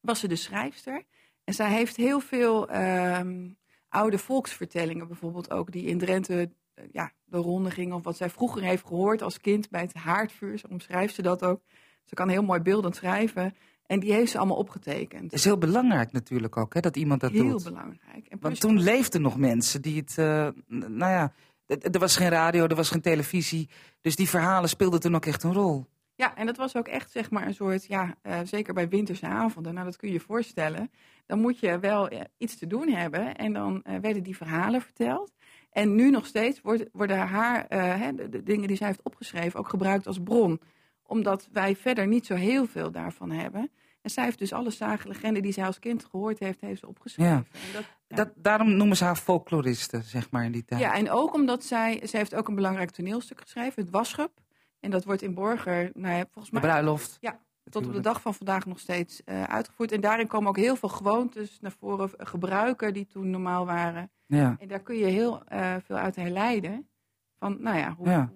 [0.02, 1.04] was ze de schrijfster.
[1.44, 3.50] En zij heeft heel veel ehm,
[3.90, 6.50] oude volksvertellingen bijvoorbeeld ook, die in Drenthe
[6.92, 7.96] ja, de ronde gingen.
[7.96, 10.58] Of wat zij vroeger heeft gehoord als kind bij het haardvuur.
[10.58, 11.62] Zo omschrijft ze dat ook.
[12.04, 13.56] Ze kan heel mooi beeldend schrijven.
[13.86, 15.24] En die heeft ze allemaal opgetekend.
[15.24, 17.64] Het is heel belangrijk natuurlijk ook, hè, dat iemand dat Heel doet.
[17.64, 18.26] belangrijk.
[18.30, 21.34] En Want toen leefden nog mensen die het, eh, nou ja,
[21.68, 23.70] er was geen radio, er was geen televisie.
[24.02, 25.86] Dus die verhalen speelden toen ook echt een rol.
[26.16, 29.26] Ja, en dat was ook echt zeg maar een soort, ja, eh, zeker bij winterse
[29.26, 30.92] avonden, nou dat kun je je voorstellen.
[31.26, 34.82] Dan moet je wel eh, iets te doen hebben en dan eh, werden die verhalen
[34.82, 35.32] verteld.
[35.76, 36.62] En nu nog steeds
[36.92, 40.62] worden haar, eh, de, de dingen die zij heeft opgeschreven ook gebruikt als bron.
[41.04, 43.72] Omdat wij verder niet zo heel veel daarvan hebben.
[44.02, 47.32] En zij heeft dus alle zagenlegenden die zij als kind gehoord heeft, heeft ze opgeschreven.
[47.32, 47.60] Ja.
[47.68, 50.82] En dat, Dat, daarom noemen ze haar folkloriste, zeg maar, in die tijd.
[50.82, 54.32] ja, en ook omdat zij, zij heeft ook een belangrijk toneelstuk geschreven, het Waschub.
[54.80, 56.62] En dat wordt in Borger, nou ja, volgens De mij...
[56.70, 57.18] bruiloft.
[57.22, 59.92] Ja, tot op de dag van vandaag nog steeds eh, uitgevoerd.
[59.92, 64.10] En daarin komen ook heel veel gewoontes naar voren, gebruiken die toen normaal waren.
[64.28, 64.56] Ja.
[64.60, 66.88] En daar kun je heel eh, veel uit herleiden.
[67.40, 68.32] Van, nou ja, hoe, Ja.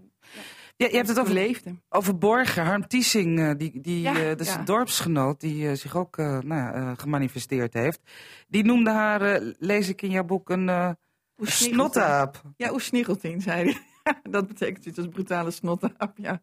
[0.76, 1.76] Ja, je hebt het over, leefde.
[1.90, 2.66] over Borgen.
[2.66, 4.60] Harm Tiesing, eh, die, die, Ja, eh, dat is ja.
[4.60, 8.02] een dorpsgenoot die zich ook nou gemanifesteerd heeft.
[8.48, 10.98] Die noemde haar, lees ik in jouw boek, een
[11.42, 12.42] snottaap.
[12.58, 13.78] Ja, Oesniegeltien, zei hij.
[14.32, 16.42] dat betekent iets als brutale snottaap, ja.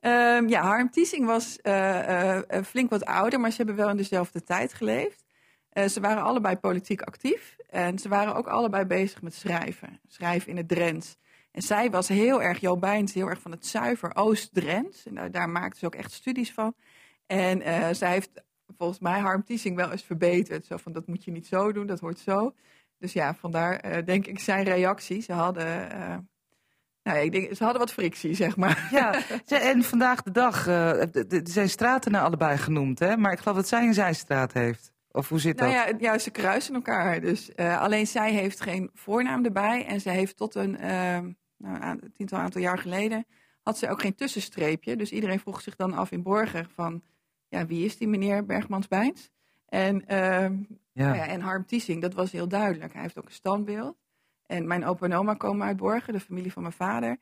[0.00, 1.58] Ehm, ja, Harm Tiesing was
[2.64, 5.21] flink wat ouder, maar ze hebben wel in dezelfde tijd geleefd.
[5.72, 10.00] Eh, ze waren allebei politiek actief en ze waren ook allebei bezig met schrijven.
[10.08, 11.16] Schrijven in het Drents.
[11.50, 15.06] En zij was heel erg, Jo Bijns, heel erg van het zuiver Oost-Drents.
[15.06, 16.74] En daar, daar maakte ze ook echt studies van.
[17.26, 18.30] En eh, zij heeft
[18.76, 20.64] volgens mij Harm Tiesing wel eens verbeterd.
[20.64, 22.54] Zo van, dat moet je niet zo doen, dat hoort zo.
[22.98, 25.22] Dus ja, vandaar eh, denk ik zijn reactie.
[25.22, 25.88] Ze hadden,
[27.02, 28.88] nou ik denk, ze hadden wat frictie, zeg maar.
[28.90, 29.22] Ja,
[29.72, 33.16] en vandaag de dag er zijn straten naar allebei genoemd, hè?
[33.16, 34.91] Maar ik geloof dat zij een zijstraat heeft.
[35.12, 36.00] Of hoe zit Nou dat?
[36.00, 37.20] ja, ja, ze kruisen elkaar.
[37.20, 39.86] Dus, eh, alleen zij heeft geen voornaam erbij.
[39.86, 41.18] En ze heeft tot een, eh,
[41.56, 43.26] nou, een tiental aantal jaar geleden...
[43.62, 44.96] had ze ook geen tussenstreepje.
[44.96, 47.02] Dus iedereen vroeg zich dan af in Borger van...
[47.48, 49.30] ja, wie is die meneer Bergmans-Bijns?
[49.66, 50.56] En, ehm,
[50.92, 51.04] Ja.
[51.06, 52.92] nou ja, en Harm Tiesing, dat was heel duidelijk.
[52.92, 53.96] Hij heeft ook een standbeeld.
[54.46, 57.16] En mijn opa en oma komen uit Borgen, de familie van mijn vader.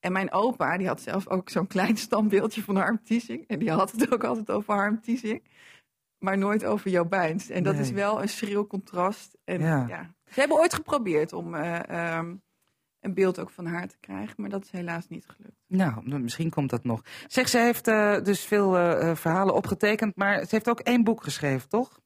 [0.00, 3.44] En mijn opa, die had zelf ook zo'n klein standbeeldje van Harm Tiesing.
[3.46, 5.42] En die had het ook altijd over Harm Tiesing.
[6.24, 7.50] Maar nooit over Joop Bijns.
[7.50, 7.82] En dat Nee.
[7.82, 9.36] is wel een schril contrast.
[9.44, 9.84] En, Ja.
[9.88, 10.14] ja.
[10.32, 12.34] Ze hebben ooit geprobeerd om eh, ehm,
[13.00, 14.34] een beeld ook van haar te krijgen.
[14.36, 15.56] Maar dat is helaas niet gelukt.
[15.66, 17.02] Nou, misschien komt dat nog.
[17.26, 21.22] Zeg, ze heeft eh, dus veel eh, verhalen opgetekend, maar ze heeft ook één boek
[21.22, 22.00] geschreven, toch?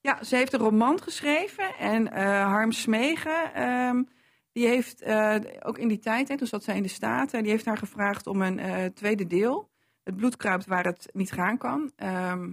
[0.00, 1.76] Ja, ze heeft een roman geschreven.
[1.78, 2.06] En
[2.42, 4.02] Harm Smegen, ehm,
[4.52, 5.04] die heeft
[5.64, 8.26] ook in die tijd, hè, toen zat zij in de Staten, die heeft haar gevraagd
[8.26, 9.70] om een tweede deel.
[10.02, 11.92] Het bloed kruipt waar het niet gaan kan.
[11.96, 12.52] Ehm,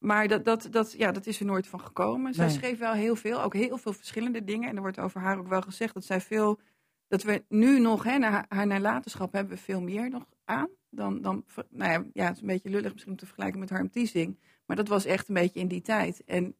[0.00, 2.34] maar dat, dat, dat, ja, dat is er nooit van gekomen.
[2.34, 2.54] Zij Nee.
[2.54, 4.68] schreef wel heel veel, ook heel veel verschillende dingen.
[4.68, 6.60] En er wordt over haar ook wel gezegd dat zij veel,
[7.08, 10.68] dat we nu nog, hè, na haar, nalatenschap hebben we veel meer nog aan.
[10.90, 13.70] Dan, dan, nou ja, ja, het is een beetje lullig misschien om te vergelijken met
[13.70, 14.38] Harm Tiesing.
[14.66, 16.24] Maar dat was echt een beetje in die tijd.
[16.24, 16.56] En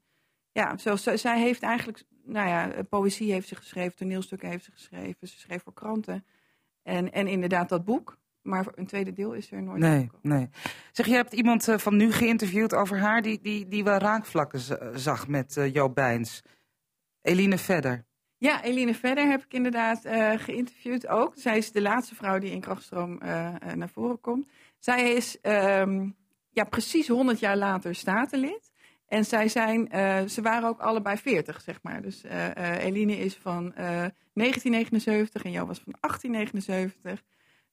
[0.53, 4.65] ja, zo, zo- zij heeft eigenlijk, nou ja, eh, poëzie heeft ze geschreven, toneelstukken heeft
[4.65, 6.25] ze geschreven, ze schreef voor kranten.
[6.83, 8.19] En, en inderdaad dat boek.
[8.43, 10.49] Maar een tweede deel is er nooit Nee, nee.
[10.93, 14.61] Zeg, je hebt iemand eh, van nu geïnterviewd over haar die, die, die wel raakvlakken
[15.01, 16.43] zag met eh Joop Bijns.
[17.23, 18.05] Eline Vedder.
[18.37, 21.33] Ja, Eline Verder heb ik inderdaad eh, geïnterviewd ook.
[21.37, 24.49] Zij is de laatste vrouw die in krachtstroom eh, eh, naar voren komt.
[24.79, 26.09] Zij is ehm,
[26.51, 28.73] ja, precies 100 jaar later statenlid.
[29.07, 32.03] En zij zijn, eh, ze waren ook allebei 40, zeg maar.
[32.03, 33.85] Dus eh, eh, Eline is van eh,
[34.33, 37.23] 1979 en Jo was van 1879.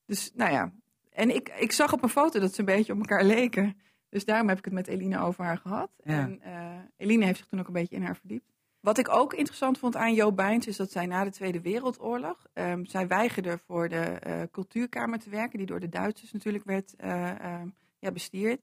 [0.08, 0.72] Dus nou ja,
[1.18, 3.78] en ik, ik zag op een foto dat ze een beetje op elkaar leken.
[4.10, 5.90] Dus daarom heb ik het met Eline over haar gehad.
[6.04, 6.14] Ja.
[6.14, 8.52] En eh, Eline heeft zich toen ook een beetje in haar verdiept.
[8.80, 12.46] Wat ik ook interessant vond aan Jo Bijns is dat zij na de Tweede Wereldoorlog,
[12.54, 16.96] ehm, zij weigerde voor de eh, cultuurkamer te werken, die door de Duitsers natuurlijk werd
[16.96, 17.68] ehm,
[18.00, 18.62] ja, bestierd.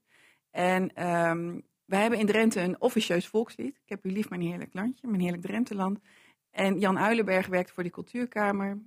[0.51, 3.75] En ehm, wij hebben in Drenthe een officieus volkslied.
[3.75, 5.99] Ik heb u lief, mijn heerlijk landje, mijn heerlijk Drenteland.
[6.51, 8.77] En Jan Uilenberg werkte voor die cultuurkamer,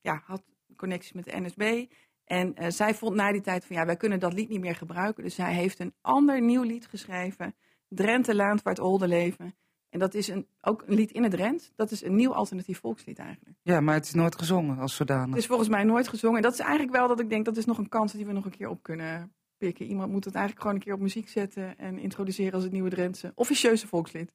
[0.00, 0.42] ja, had
[0.80, 1.86] connecties met de NSB.
[2.24, 4.74] En eh, zij vond na die tijd van ja, wij kunnen dat lied niet meer
[4.74, 5.22] gebruiken.
[5.22, 7.54] Dus zij heeft een ander nieuw lied geschreven.
[7.88, 9.54] Drenthe Laand waar het olde leven.
[9.90, 11.72] En dat is een, ook een lied in het Drents.
[11.76, 13.56] Dat is een nieuw alternatief volkslied eigenlijk.
[13.62, 15.28] Ja, maar het is nooit gezongen als zodanig.
[15.28, 16.36] Het is volgens mij nooit gezongen.
[16.36, 18.32] En dat is eigenlijk wel dat ik denk, dat is nog een kans die we
[18.32, 19.86] nog een keer op kunnen pikken.
[19.86, 22.90] Iemand moet het eigenlijk gewoon een keer op muziek zetten en introduceren als het nieuwe
[22.90, 24.32] Drentse officieuze volkslied.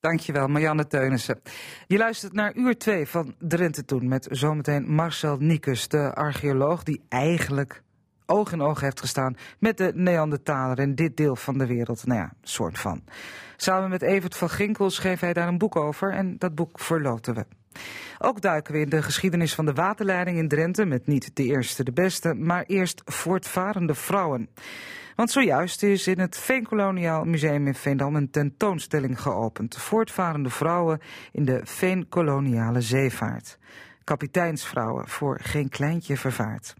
[0.00, 1.40] Dankjewel, Marianne Teunissen.
[1.86, 7.04] Je luistert naar uur 2 van Drenthe Toen met zometeen Marcel Niekus, de archeoloog die
[7.08, 7.82] eigenlijk
[8.26, 12.06] oog in oog heeft gestaan met de Neandertaler in dit deel van de wereld.
[12.06, 13.04] Nou ja, soort van.
[13.56, 17.34] Samen met Evert van Ginkel schreef hij daar een boek over en dat boek verloten
[17.34, 17.46] we.
[18.18, 21.84] Ook duiken we in de geschiedenis van de waterleiding in Drenthe met niet de eerste
[21.84, 24.48] de beste, maar eerst voortvarende vrouwen.
[25.20, 29.76] Want zojuist is in het Veenkoloniaal Museum in Veendam een tentoonstelling geopend.
[29.76, 31.00] Voortvarende vrouwen
[31.32, 33.58] in de Veenkoloniale zeevaart.
[34.04, 36.74] Kapiteinsvrouwen voor geen kleintje vervaart.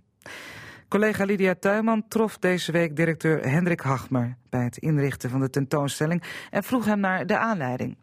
[0.89, 6.23] Collega Lydia Tuinman trof deze week directeur Hendrik Hagmer bij het inrichten van de tentoonstelling
[6.51, 7.97] en vroeg hem naar de aanleiding.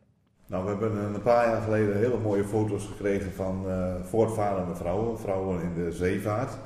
[0.45, 5.19] Nou, we hebben een paar jaar geleden hele mooie foto's gekregen van uh, voortvarende vrouwen,
[5.19, 6.57] vrouwen in de zeevaart.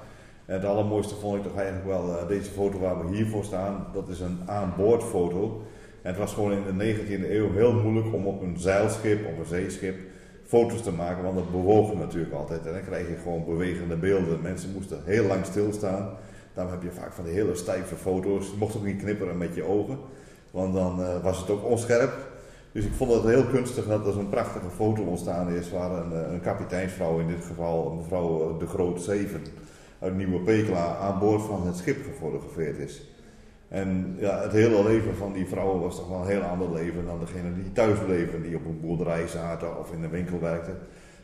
[0.45, 3.43] En het allermooiste vond ik toch eigenlijk wel uh, deze foto waar we hier voor
[3.43, 3.88] staan.
[3.93, 5.62] Dat is een aanboordfoto.
[6.01, 9.39] En het was gewoon in de 19e eeuw heel moeilijk om op een zeilschip, op
[9.39, 9.95] een zeeschip,
[10.45, 12.65] foto's te maken, want het bewoog natuurlijk altijd.
[12.65, 14.41] En dan krijg je gewoon bewegende beelden.
[14.41, 16.10] Mensen moesten heel lang stilstaan.
[16.54, 18.45] Daarom heb je vaak van die hele stijve foto's.
[18.45, 19.97] Je mocht ook niet knipperen met je ogen,
[20.51, 22.13] want dan uh, was het ook onscherp.
[22.71, 26.34] Dus ik vond het heel kunstig dat er zo'n prachtige foto ontstaan is waar een,
[26.34, 29.41] een kapiteinsvrouw, in dit geval mevrouw de Groot Zeven,
[30.02, 33.02] uit Nieuwe Pekela aan boord van het schip gefotografeerd is.
[33.68, 37.06] En ja, het hele leven van die vrouwen was toch wel een heel ander leven
[37.06, 40.78] dan degene die thuis bleven, die op een boerderij zaten of in een winkel werkten.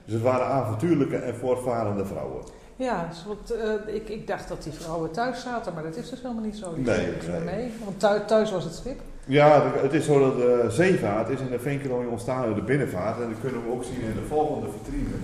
[0.05, 2.43] Dus het waren avontuurlijke en voortvarende vrouwen.
[2.75, 6.09] Ja, dus wat, uh, ik, ik dacht dat die vrouwen thuis zaten, maar dat is
[6.09, 6.73] dus helemaal niet zo.
[6.73, 7.55] Die nee, nee.
[7.55, 7.71] mee.
[7.83, 8.99] Want thuis, thuis, was het schip.
[9.25, 13.21] Ja, het is zo dat de zeevaart is in de veenkolonie ontstaan uit de binnenvaart.
[13.21, 15.15] En dat kunnen we ook zien in de volgende vitrine.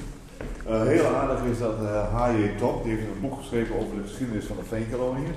[0.67, 1.75] Uh, heel aardig is dat
[2.12, 2.58] H.J.
[2.58, 5.34] Top, die heeft een boek geschreven over de geschiedenis van de veenkoloniën.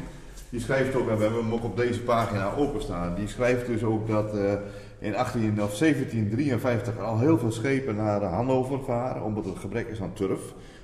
[0.51, 3.83] Die schrijft ook, en we hebben hem ook op deze pagina openstaan, die schrijft dus
[3.83, 4.53] ook dat uh,
[4.99, 10.01] in 18 of 1753 al heel veel schepen naar Hannover varen, omdat het gebrek is
[10.01, 10.40] aan turf.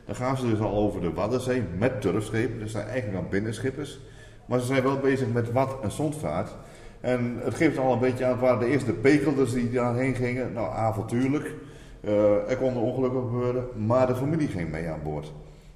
[0.07, 3.99] Dan gaan ze dus al over de Waddenzee met turfschepen, dus zijn eigenlijk al binnenschippers.
[4.47, 6.51] Maar ze zijn wel bezig met wad- en zondvaart.
[7.01, 10.53] En het geeft al een beetje aan, het waren de eerste pekelders die daarheen gingen.
[10.53, 11.55] Nou, avontuurlijk.
[12.05, 15.33] Uh, er konden ongelukken gebeuren, maar de familie ging mee aan boord.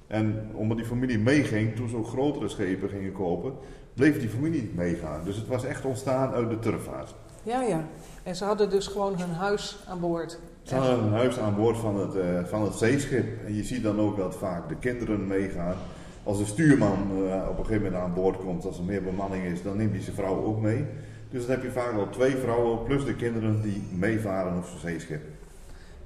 [0.07, 3.53] En omdat die familie meeging, toen ze ook grotere schepen gingen kopen,
[3.93, 5.23] bleef die familie meegaan.
[5.23, 7.15] Dus het was echt ontstaan uit de turfvaart.
[7.43, 7.85] Ja, ja.
[8.23, 10.39] En ze hadden dus gewoon hun huis aan boord.
[10.63, 13.25] Ze hadden een huis aan boord van het, uh, van het zeeschip.
[13.45, 15.75] En je ziet dan ook dat vaak de kinderen meegaan.
[16.23, 19.43] Als de stuurman uh, op een gegeven moment aan boord komt, als er meer bemanning
[19.43, 20.85] is, dan neemt hij zijn vrouw ook mee.
[21.29, 24.79] Dus dan heb je vaak al twee vrouwen plus de kinderen die meevaren op zo'n
[24.79, 25.21] zeeschip.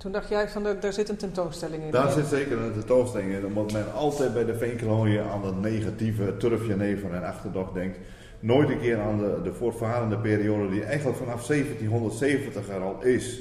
[0.01, 1.91] Toen dacht jij van, daar zit een tentoonstelling in.
[1.91, 6.37] Daar zit zeker een tentoonstelling in, omdat men altijd bij de veenkolonie aan het negatieve
[6.37, 7.97] turfjenever en achterdocht denkt.
[8.39, 13.39] Nooit een keer aan de, de voortvarende periode die eigenlijk vanaf 1770 er al is.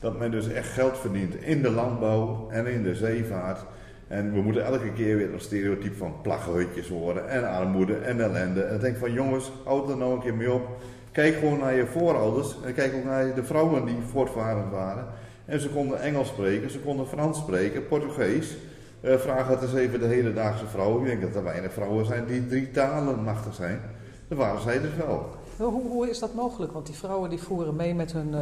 [0.00, 3.60] Dat men dus echt geld verdient in de landbouw en in de zeevaart.
[4.06, 8.62] En we moeten elke keer weer een stereotype van plaggenhutjes horen en armoede en ellende.
[8.62, 10.68] En ik denk van jongens, houd er nou een keer mee op.
[11.12, 15.17] Kijk gewoon naar je voorouders en kijk ook naar de vrouwen die voortvarend waren.
[15.48, 18.56] En ze konden Engels spreken, ze konden Frans spreken, Portugees.
[19.00, 21.00] Uh, vraag het eens even de hedendaagse vrouwen.
[21.00, 23.80] Ik denk dat er weinig vrouwen zijn die drie talen machtig zijn.
[24.28, 25.30] Dat waren zij dus wel.
[25.56, 26.72] Hoe, hoe is dat mogelijk?
[26.72, 28.38] Want die vrouwen die voeren mee met hun, uh,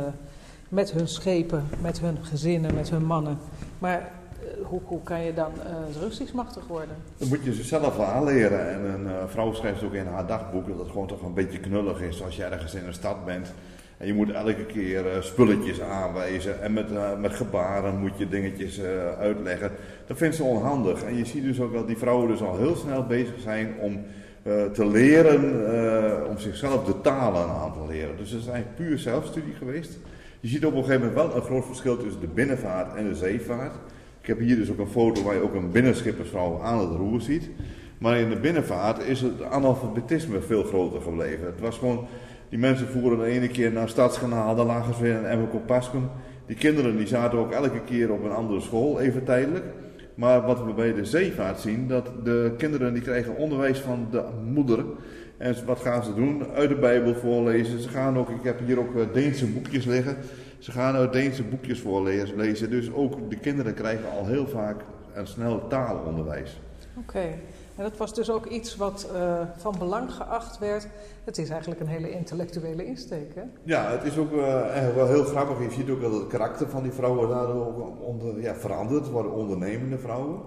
[0.68, 3.38] met hun schepen, met hun gezinnen, met hun mannen.
[3.78, 6.96] Maar uh, hoe, hoe, kan je dan uh, rustigsmachtig worden?
[7.16, 8.70] Dan moet je ze zelf aanleren.
[8.70, 12.00] En een vrouw schrijft ook in haar dagboek dat het gewoon toch een beetje knullig
[12.00, 13.52] is als je ergens in een stad bent.
[13.96, 18.28] En je moet elke keer uh, spulletjes aanwijzen en met, uh, met gebaren moet je
[18.28, 18.84] dingetjes uh,
[19.18, 19.70] uitleggen.
[20.06, 21.02] Dat vindt ze onhandig.
[21.02, 24.04] En je ziet dus ook dat die vrouwen dus al heel snel bezig zijn om
[24.72, 25.40] te leren,
[26.28, 28.16] om zichzelf de talen aan te leren.
[28.16, 29.98] Dus het is eigenlijk puur zelfstudie geweest.
[30.40, 33.14] Je ziet op een gegeven moment wel een groot verschil tussen de binnenvaart en de
[33.14, 33.74] zeevaart.
[34.20, 37.20] Ik heb hier dus ook een foto waar je ook een binnenschippersvrouw aan het roer
[37.20, 37.50] ziet.
[37.98, 41.46] Maar in de binnenvaart is het analfabetisme veel groter gebleven.
[41.46, 42.06] Het was gewoon
[42.48, 46.10] die mensen voeren de ene keer naar Stadskanaal, dan lagen ze weer in Emmer Paskum.
[46.46, 49.64] Die kinderen die zaten ook elke keer op een andere school, even tijdelijk.
[50.14, 54.22] Maar wat we bij de zeevaart zien, dat de kinderen die krijgen onderwijs van de
[54.44, 54.84] moeder.
[55.36, 56.46] En wat gaan ze doen?
[56.54, 57.80] Uit de Bijbel voorlezen.
[57.80, 60.16] Ze gaan ook, ik heb hier ook Deense boekjes liggen.
[60.58, 62.70] Ze gaan uit Deense boekjes voorlezen.
[62.70, 64.80] Dus ook de kinderen krijgen al heel vaak
[65.14, 66.60] een snel taalonderwijs.
[66.98, 67.28] Oké.
[67.76, 70.86] En dat was dus ook iets wat eh, van belang geacht werd.
[71.24, 73.42] Het is eigenlijk een hele intellectuele insteek, hè?
[73.62, 75.58] Ja, het is ook eigenlijk wel heel grappig.
[75.62, 79.02] Je ziet ook dat het karakter van die vrouwen daardoor onder, ja, verandert.
[79.02, 80.40] Het worden ondernemende vrouwen.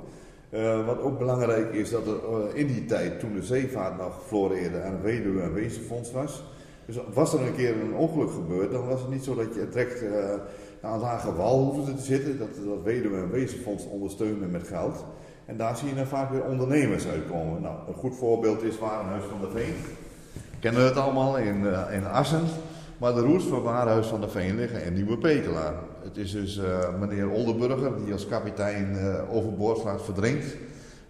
[0.86, 5.02] Wat ook belangrijk is, dat er in die tijd, toen de zeevaart nog floreerde en
[5.02, 6.44] weduwe- en wezenfonds was.
[6.86, 9.70] Dus was er een keer een ongeluk gebeurd, dan was het niet zo dat je
[9.70, 10.04] direct
[10.82, 12.38] aan lage wal hoefde te zitten.
[12.38, 15.06] Dat, dat weduwe- en wezenfonds ondersteunde met geld.
[15.50, 17.62] En daar zie je dan vaak weer ondernemers uitkomen.
[17.62, 19.76] Nou, een goed voorbeeld is Warenhuis van der Veen.
[20.60, 22.42] Kennen we het allemaal in, eh, in Assen.
[22.98, 25.74] Maar de roers van Warenhuis van der Veen liggen in Nieuwe Pekela.
[26.04, 30.56] Het is dus eh, meneer Oldenburger die als kapitein eh, overboord slaat verdrinkt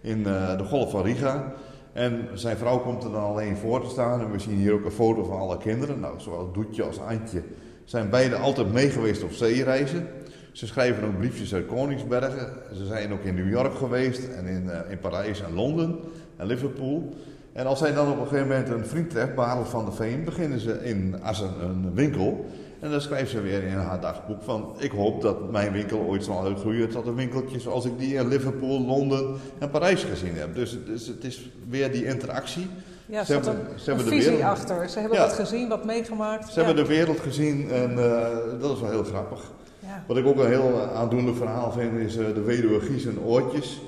[0.01, 1.53] in de golf van Riga.
[1.93, 4.21] En zijn vrouw komt er dan alleen voor te staan.
[4.21, 5.99] En we zien hier ook een foto van alle kinderen.
[5.99, 7.43] Nou, zowel Doetje als Antje
[7.85, 10.07] zijn beide altijd meegeweest op zeereizen.
[10.51, 12.47] Ze schrijven ook briefjes uit Koningsbergen.
[12.77, 15.99] Ze zijn ook in New York geweest en in, eh, in Parijs en Londen
[16.37, 17.13] en Liverpool.
[17.53, 20.23] En als zij dan op een gegeven moment een vriend treft, Barel van der Veen,
[20.23, 22.45] beginnen ze in Assen een winkel.
[22.79, 26.23] En dan schrijft ze weer in haar dagboek van, ik hoop dat mijn winkel ooit
[26.23, 30.55] zal uitgroeien tot een winkeltje zoals ik die in Liverpool, Londen en Parijs gezien heb.
[30.55, 32.67] Dus, dus het is weer die interactie.
[33.05, 34.89] Ja, Ze hebben- een, ze een hebben de visie wereld- achter.
[34.89, 35.23] Ze hebben Ja.
[35.25, 36.51] wat gezien, wat meegemaakt.
[36.53, 36.65] Ze Ja.
[36.65, 38.27] hebben de wereld gezien en eh,
[38.59, 39.51] dat is wel heel grappig.
[39.89, 40.03] Ja.
[40.07, 43.81] Wat ik ook een heel aandoenlijk verhaal vind is eh, de weduwe Gies en Oortjes.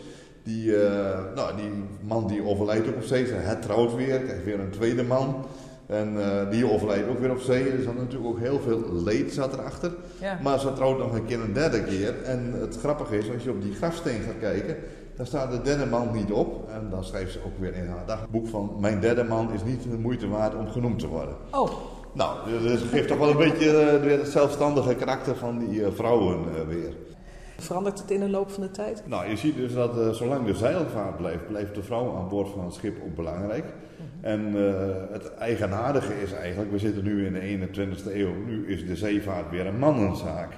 [0.43, 4.59] Die, eh, nou, die man die overlijdt ook op zee, ze hertrouwt weer, krijgt weer
[4.59, 5.45] een tweede man.
[5.85, 7.69] En eh, die overlijdt ook weer op zee.
[7.69, 9.91] Er zat natuurlijk ook heel veel leed zat erachter.
[10.19, 10.39] Ja.
[10.43, 12.23] Maar ze trouwt nog een keer een derde keer.
[12.23, 14.75] En het grappige is, als je op die grafsteen gaat kijken,
[15.15, 16.69] daar staat de derde man niet op.
[16.69, 19.83] En dan schrijft ze ook weer in haar dagboek van, mijn derde man is niet
[19.83, 21.35] de moeite waard om genoemd te worden.
[21.51, 21.71] Oh,
[22.13, 25.85] Nou, dus het geeft toch wel een beetje eh, weer het zelfstandige karakter van die
[25.85, 26.93] eh, vrouwen eh, weer.
[27.57, 29.03] verandert het in de loop van de tijd?
[29.05, 32.65] Nou, je ziet dus dat zolang de zeilvaart blijft, blijft de vrouw aan boord van
[32.65, 33.65] het schip ook belangrijk.
[34.21, 38.85] En eh, het eigenaardige is eigenlijk, we zitten nu in de 21ste eeuw, nu is
[38.85, 40.53] de zeevaart weer een mannenzaak.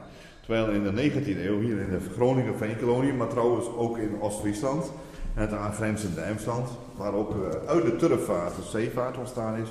[0.46, 4.92] Terwijl in de 19e eeuw, hier in de Groningen veenkolonie, maar trouwens ook in Oost-Friesland
[5.36, 7.34] en het aangrenzende Emsland, waar ook
[7.68, 9.68] uit de turfvaart de zeevaart ontstaan is,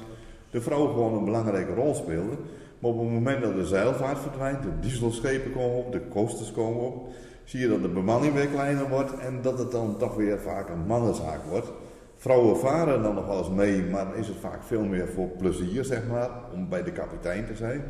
[0.53, 2.37] de vrouw gewoon een belangrijke rol speelde.
[2.79, 6.83] Maar op het moment dat de zeilvaart verdwijnt, de dieselschepen komen op, de coasters komen
[6.83, 7.09] op,
[7.45, 10.69] zie je dat de bemanning weer kleiner wordt en dat het dan toch weer vaak
[10.69, 11.73] een mannenzaak wordt.
[12.17, 15.29] Vrouwen varen dan nog wel eens mee, maar dan is het vaak veel meer voor
[15.29, 17.83] plezier, zeg maar, om bij de kapitein te zijn.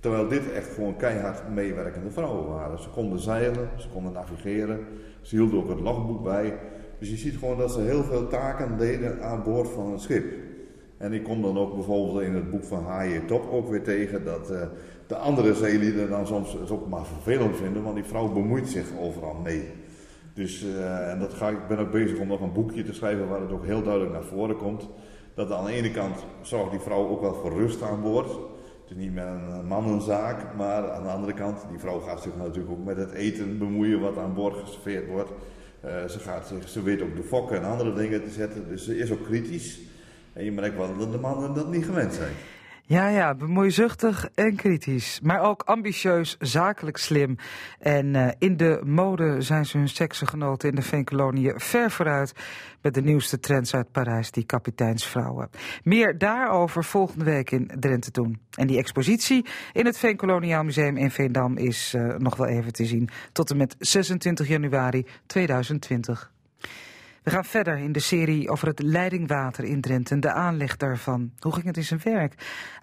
[0.00, 2.78] Terwijl dit echt gewoon keihard meewerkende vrouwen waren.
[2.78, 4.80] Ze konden zeilen, ze konden navigeren,
[5.20, 6.54] ze hielden ook het logboek bij.
[6.98, 10.24] Dus je ziet gewoon dat ze heel veel taken deden aan boord van een schip.
[10.98, 13.18] En ik kom dan ook bijvoorbeeld in het boek van H.J.
[13.26, 14.62] Top ook weer tegen dat eh,
[15.06, 18.86] de andere zeelieden dan soms het ook maar vervelend vinden, want die vrouw bemoeit zich
[19.00, 19.70] overal mee.
[20.34, 23.28] Dus, eh, en dat ga, ik ben ook bezig om nog een boekje te schrijven
[23.28, 24.88] waar het ook heel duidelijk naar voren komt.
[25.34, 28.30] Dat aan de ene kant zorgt die vrouw ook wel voor rust aan boord.
[28.88, 32.36] Het is niet meer een mannenzaak, maar aan de andere kant, die vrouw gaat zich
[32.36, 35.30] natuurlijk ook met het eten bemoeien wat aan boord geserveerd wordt.
[35.80, 38.84] Eh, ze, gaat zich, ze weet ook de fokken en andere dingen te zetten, dus
[38.84, 39.80] ze is ook kritisch.
[40.38, 42.32] En je merkt wel dat de mannen dat niet gewend zijn.
[42.82, 45.20] Ja, ja, bemoeizuchtig en kritisch.
[45.22, 47.36] Maar ook ambitieus, zakelijk slim.
[47.78, 52.32] En eh, in de mode zijn ze hun seksgenoten in de veenkoloniën ver vooruit.
[52.82, 55.50] Met de nieuwste trends uit Parijs, die kapiteinsvrouwen.
[55.82, 58.40] Meer daarover volgende week in Drenthe doen.
[58.50, 62.84] En die expositie in het Veenkoloniaal Museum in Veendam is eh, nog wel even te
[62.84, 63.08] zien.
[63.32, 66.32] Tot en met 26 januari 2020.
[67.28, 71.32] We gaan verder in de serie over het leidingwater in Drenthe en de aanleg daarvan.
[71.38, 72.34] Hoe ging het in zijn werk?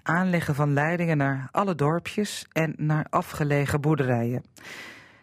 [0.03, 4.43] Aanleggen van leidingen naar alle dorpjes en naar afgelegen boerderijen.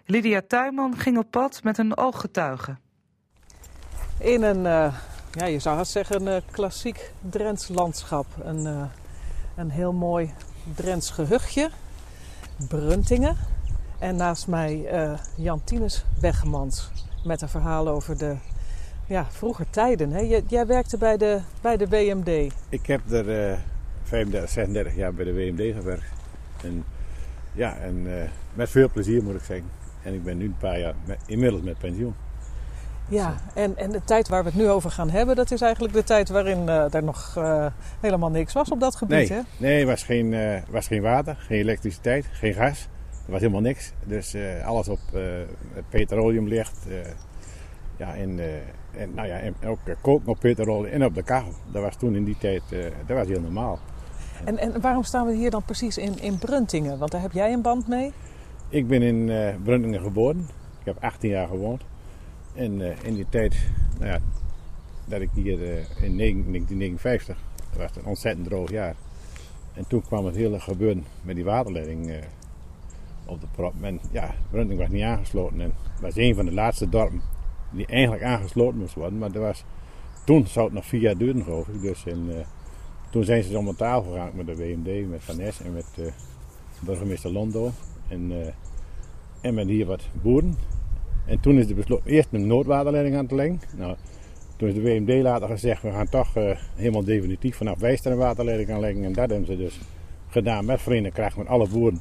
[0.05, 2.77] Lydia Tuinman ging op pad met een ooggetuige.
[4.19, 4.95] In een, eh,
[5.33, 8.27] ja, je zou haast zeggen, een eh, klassiek Drents landschap.
[8.45, 8.85] Een, eh,
[9.57, 10.33] een heel mooi
[10.75, 11.71] Drents gehuchtje,
[12.69, 13.37] Bruntingen.
[13.99, 14.89] En naast mij
[15.37, 16.91] Jan Tinus Weggemans
[17.25, 18.37] met een verhaal over de
[19.07, 20.11] ja, vroeger tijden.
[20.11, 20.21] Hè?
[20.21, 22.53] Jij, jij werkte bij de, bij de WMD.
[22.69, 23.59] Ik heb er eh
[24.03, 26.05] 35, 36 jaar bij de WMD gewerkt.
[26.65, 26.85] En
[27.53, 29.67] ja, en eh, met veel plezier moet ik zeggen.
[30.03, 32.15] En ik ben nu een paar jaar met- inmiddels met pensioen.
[33.09, 35.95] Ja, en, en de tijd waar we het nu over gaan hebben, dat is eigenlijk
[35.95, 37.67] de tijd waarin eh, er nog eh,
[38.01, 39.29] helemaal niks was op dat gebied.
[39.29, 39.41] Nee, Hè?
[39.57, 40.35] nee er was geen,
[40.71, 42.89] was geen water, geen elektriciteit, geen gas.
[43.27, 43.93] Er was helemaal niks.
[44.05, 44.99] Dus alles op
[45.89, 46.79] petroleum ligt.
[47.97, 51.53] Ja, en, eh, en, nou ja, en ook koken op petroleum en op de kachel.
[51.73, 53.79] Dat was toen in die tijd eh, dat was heel normaal.
[54.45, 56.99] En, en waarom staan we hier dan precies in, in Bruntingen?
[56.99, 58.13] Want daar heb jij een band mee.
[58.69, 60.49] Ik ben in eh Bruntingen geboren.
[60.79, 61.83] Ik heb 18 jaar gewoond.
[62.55, 63.57] En in die tijd,
[63.99, 64.19] nou ja,
[65.05, 65.61] dat ik hier
[66.03, 67.39] in 1959,
[67.71, 68.95] dat was een ontzettend droog jaar.
[69.75, 72.13] En toen kwam het hele gebeuren met die waterleiding
[73.27, 73.75] op de prop.
[73.81, 75.61] En ja, Brunting was niet aangesloten.
[75.61, 77.23] En het was een van de laatste dorpen
[77.73, 79.19] die eigenlijk aangesloten moest worden.
[79.19, 79.65] Maar er was,
[80.25, 81.81] toen zou het nog vier jaar duren, geloof ik.
[81.81, 82.45] Dus en, eh,
[83.11, 86.05] toen zijn ze om de tafel gegaan met de WMD, met Van en met eh,
[86.81, 87.71] burgemeester Londo.
[88.09, 88.53] En, eh,
[89.41, 90.55] en met hier wat boeren.
[91.27, 93.61] En toen is de besloten eerst een noodwaterleiding aan te leggen.
[93.77, 93.97] Nou,
[94.57, 96.35] toen is de WMD later gezegd, we gaan toch
[96.75, 99.05] helemaal definitief vanaf Wijster een waterleiding aanleggen.
[99.05, 99.81] En dat hebben ze dus
[100.29, 102.01] gedaan met Verenigde Kracht, met alle boeren.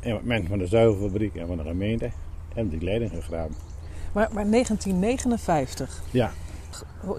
[0.00, 2.10] En met mensen van de zuivelfabriek en van de gemeente.
[2.54, 3.71] En die leiding gegraven.
[4.12, 6.02] Maar, maar 1959.
[6.10, 6.30] Ja.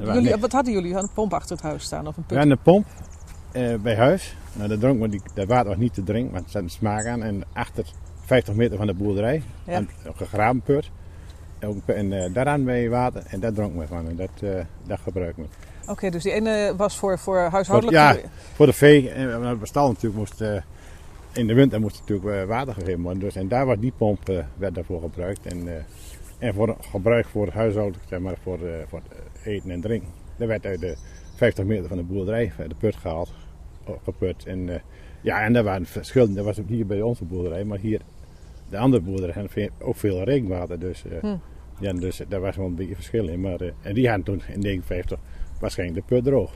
[0.04, 0.94] Ja, Jullie, wat hadden jullie?
[0.96, 2.38] Een pomp achter het huis staan of een put?
[2.38, 2.86] hadden een pomp
[3.52, 4.36] eh, bij huis.
[4.54, 6.70] Nou, dat, dronk, maar die, dat water was niet te drinken, want er zat een
[6.70, 7.24] smaak aan.
[7.24, 7.86] En achter
[8.26, 9.78] 50 meter van de boerderij, Ja.
[9.78, 10.90] een, een gegraven put.
[11.86, 14.08] En eh daaraan bij water en daar dronk we van.
[14.10, 15.92] En dat, eh dat gebruiken we.
[15.92, 17.98] Oké, dus die ene was voor, voor Voor, huishoudelijk...
[17.98, 18.16] ja,
[18.54, 19.10] voor de vee.
[19.10, 20.62] En het bestal natuurlijk moest, eh,
[21.32, 23.20] in de winter moest natuurlijk eh, water gegeven worden.
[23.22, 25.46] Dus, en daar was die pomp eh, werd daarvoor gebruikt.
[25.46, 25.84] En, eh,
[26.44, 30.10] en voor gebruik voor het huishoudelijk, zeg maar, voor, eh, voor het eten en drinken.
[30.38, 30.96] Dat werd uit de
[31.36, 33.34] 50 meter van de boerderij uit de put gehaald,
[34.04, 34.46] geput.
[34.46, 34.80] En, eh,
[35.22, 36.34] ja, en daar waren verschillen.
[36.34, 38.02] Dat was ook hier bij onze boerderij, maar hier
[38.70, 40.80] de andere boerderij ve- ook veel regenwater.
[40.80, 41.36] Dus, eh, Hm.
[41.80, 43.42] ja, dus daar was wel een beetje verschil in.
[43.42, 45.20] Maar, eh, en die hadden toen in 1959
[45.60, 46.52] waarschijnlijk de put droog.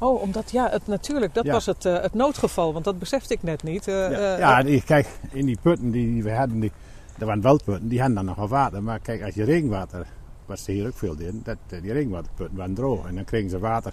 [0.00, 1.52] Oh, omdat, ja, het, natuurlijk, dat Ja.
[1.52, 3.88] was het, eh, het noodgeval, want dat besefte ik net niet.
[3.88, 6.72] Eh, Ja, eh, ja kijk, in die putten die, die we hadden, die,
[7.18, 8.82] dat waren veldputten, die hadden dan nog wel water.
[8.82, 10.06] Maar kijk, als je regenwater,
[10.46, 13.06] wat ze hier ook veel deden, dat, eh, die regenwaterputten waren droog.
[13.06, 13.92] En dan kregen ze water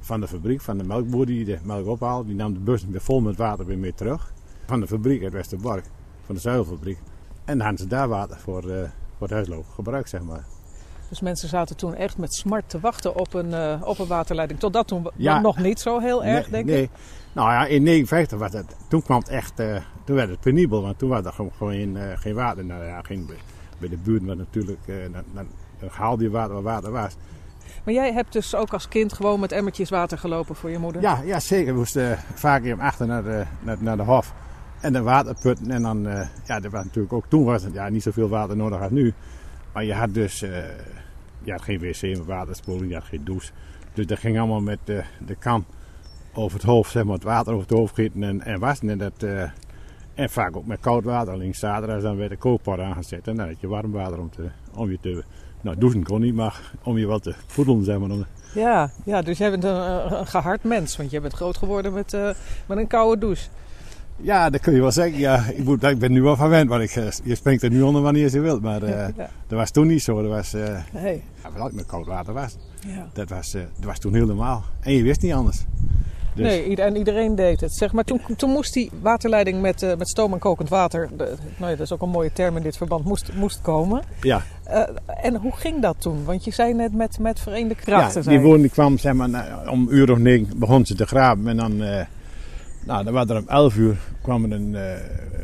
[0.00, 2.26] van de fabriek, van de melkboer die de melk ophaalde.
[2.26, 4.32] Die nam de bus weer vol met water weer mee terug.
[4.66, 5.84] Van de fabriek uit Westerbork,
[6.26, 6.98] van de zuivelfabriek.
[7.44, 8.78] En dan hadden ze daar water voor, eh,
[9.16, 10.44] voor het huisloop gebruikt, zeg maar.
[11.08, 14.60] Dus mensen zaten toen echt met smart te wachten op een, eh, op een waterleiding.
[14.60, 15.40] Tot dat toen Ja.
[15.40, 16.82] nog niet zo heel erg, nee, denk nee.
[16.82, 16.90] ik.
[17.32, 19.60] Nou ja, in 59 was het, toen kwam het echt,
[20.08, 22.64] toen werd het penibel, want toen was er gewoon, gewoon eh, geen water.
[22.64, 23.28] Nou ja, geen,
[23.78, 25.46] bij- de buurt, maar natuurlijk, eh, dan, dan,
[25.80, 27.16] dan haalde je water waar water was.
[27.84, 31.02] Maar jij hebt dus ook als kind gewoon met emmertjes water gelopen voor je moeder?
[31.02, 31.72] Ja, ja zeker.
[31.72, 34.34] We moesten eh, vaak even achter naar de, naar, naar de hof
[34.80, 35.70] en de waterputten.
[35.70, 36.02] En dan,
[36.44, 39.14] ja, er was natuurlijk ook, toen was het ja, niet zoveel water nodig als nu.
[39.72, 40.40] Maar je had dus,
[41.42, 43.52] je had geen wc met waterspoeling, je had geen douche.
[43.92, 45.64] Dus dat ging allemaal met de, de kan
[46.32, 48.90] over het hoofd, zeg maar, het water over het hoofd gieten en, en wassen.
[48.90, 49.22] En, dat,
[50.18, 51.32] en vaak ook met koud water.
[51.32, 54.48] Alleen zaterdag dan werd de kookpot aangezet en dan had je warm water om, te,
[54.74, 55.22] om je te...
[55.60, 58.10] Nou, douchen kon niet, maar om je wat te voedelen, zeg maar.
[58.10, 59.76] om- Ja, ja, dus jij bent een,
[60.18, 62.30] een gehard mens, want jij bent groot geworden met, eh,
[62.66, 63.48] met een koude douche.
[64.16, 65.18] Ja, dat kun je wel zeggen.
[65.18, 67.82] Ja, ik, moet, ik ben nu wel verwend, want ik, eh, je springt er nu
[67.82, 68.62] onder wanneer je wilt.
[68.62, 69.30] Maar eh, Ja.
[69.46, 70.22] dat was toen niet zo.
[70.22, 72.56] Dat was, eh ja, wat ook met koud water was.
[72.86, 73.08] Ja.
[73.12, 74.64] Dat, was eh, dat was toen heel normaal.
[74.80, 75.64] En je wist niet anders.
[76.38, 77.74] Dus, Nee, en iedereen deed het.
[77.74, 81.34] Zeg maar, toen, toen moest die waterleiding met, eh, met stoom en kokend water, de-
[81.56, 84.02] nou ja, dat is ook een mooie term in dit verband, moest, moest komen.
[84.20, 84.82] Ja, Eh,
[85.22, 86.24] en hoe ging dat toen?
[86.24, 88.14] Want je zei net met, met verenigde ja krachten.
[88.14, 88.42] die zei je.
[88.42, 89.28] woning die kwam zeg maar,
[89.70, 91.48] om een uur of negen begon ze te graven.
[91.48, 92.04] En dan, eh,
[92.86, 94.74] nou, dan was er om elf uur kwam er een,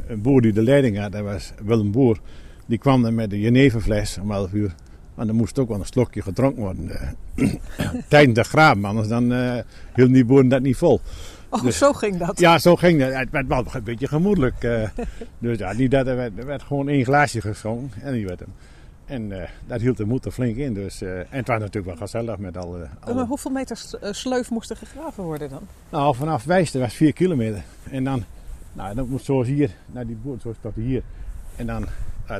[0.09, 1.13] een boer die de leiding had.
[1.13, 2.19] Dat was Willem Boer.
[2.67, 4.75] Die kwam dan met een jeneverfles om elf uur.
[5.15, 6.91] Maar dan moest ook wel een slokje gedronken worden.
[7.37, 7.49] eh,
[8.09, 9.59] tijdens de graven, anders dan eh
[9.95, 11.01] hielden die boeren dat niet vol.
[11.49, 12.39] Oh, Dus- zo ging dat.
[12.39, 13.15] Ja, zo ging het.
[13.15, 14.63] Het werd wel een beetje gemoedelijk.
[14.65, 14.89] eh.
[15.39, 18.41] dus ja, niet dat er werd, er werd gewoon één glaasje geschonken en die werd
[18.41, 18.53] hem.
[19.05, 20.75] En eh, dat hield de moed er flink in.
[20.75, 22.89] Dus, en het was natuurlijk wel gezellig met alle...
[23.15, 25.63] Maar hoeveel meter sleuf moest er gegraven worden dan?
[25.91, 27.63] Nou, vanaf Wijster was 4 kilometer.
[27.91, 28.25] En dan,
[28.73, 31.03] nou, dan moest zoals hier, naar die boer, zoals tot hier.
[31.57, 31.87] En dan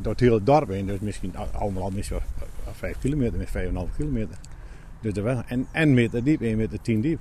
[0.03, 0.87] door het hele dorp heen.
[0.87, 2.19] Dus misschien al- allemaal misschien
[2.81, 3.49] wel 5 kilometer, met
[3.91, 4.37] 5,5 kilometer.
[5.01, 7.21] Dus er was, en, en meter diep, 1 meter 10 diep.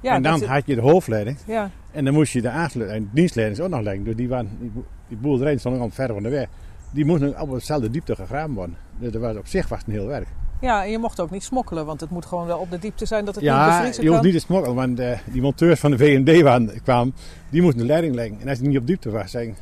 [0.00, 1.36] Ja, en dan had je de hoofdleiding.
[1.46, 1.70] Ja.
[1.90, 4.04] En dan moest je de aansluiting, en de dienstleiding is ook nog leggen.
[4.04, 4.72] Dus die, waren, die,
[5.08, 6.48] die boerderijen stonden al ver van de weg.
[6.90, 8.76] Die moesten op dezelfde diepte gegraven worden.
[8.98, 10.26] Dus dat was, op zich was het een heel werk.
[10.60, 13.06] Ja, en je mocht ook niet smokkelen, want het moet gewoon wel op de diepte
[13.06, 14.30] zijn dat het niet Ja, bevriezen je hoeft kan.
[14.30, 17.14] niet te smokkelen, want eh, die monteurs van de VND waren, kwamen,
[17.50, 18.40] die moesten de leiding leggen.
[18.40, 19.56] En als die niet op diepte was, zeggen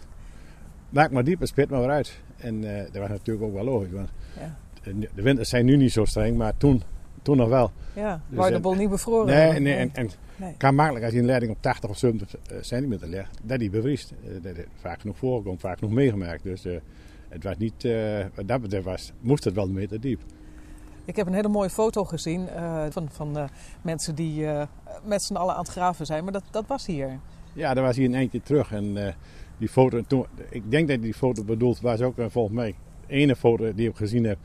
[0.89, 2.19] maak maar dieper, spit maar weer uit.
[2.37, 3.91] En eh, dat was natuurlijk ook wel logisch.
[3.93, 4.57] Want Ja.
[4.95, 6.83] De, winters zijn nu niet zo streng, maar toen,
[7.23, 7.71] toen nog wel.
[7.93, 10.55] Ja, Dus, waar de bol niet bevroren Nee, nee, en, en Nee.
[10.57, 13.71] kan makkelijk als je een leiding op 80 of 70 eh, centimeter legt, dat die
[13.71, 14.11] bevriest.
[14.25, 16.43] Eh, dat is vaak genoeg voorgekomen, vaak genoeg meegemaakt.
[16.43, 16.77] Dus eh,
[17.29, 20.21] het was niet, eh, wat dat betreft was, moest het wel een meter diep.
[21.05, 22.49] Ik heb een hele mooie foto gezien
[22.91, 23.49] van, van
[23.83, 24.47] mensen die
[25.05, 27.19] met z'n allen aan het graven zijn, maar dat, dat was hier.
[27.53, 28.73] Ja, daar was hij een eindje terug.
[28.73, 29.15] En
[29.59, 32.75] die foto, toen, ik denk dat die foto bedoeld was ook volgens mij.
[33.07, 34.39] De ene foto die ik gezien heb,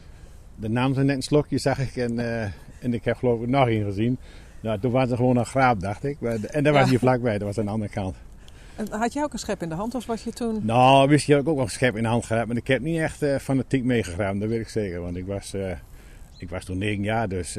[0.61, 1.95] de naam zijn net een slokje, zag ik.
[1.95, 2.49] En, eh,
[2.79, 4.17] En ik heb geloof ik nog één gezien.
[4.61, 6.21] Nou, toen was er gewoon een graap, dacht ik.
[6.21, 8.15] En daar was hier vlakbij, dat was aan de andere kant.
[8.75, 10.59] En had jij ook een schep in de hand of was je toen...
[10.65, 12.47] Nou, wist je dat ik ook wel een schep in de hand gehad.
[12.47, 15.01] Maar ik heb niet echt eh, fanatiek meegegraven, dat weet ik zeker.
[15.01, 15.71] Want ik was, eh,
[16.37, 17.57] ik was toen negen jaar, dus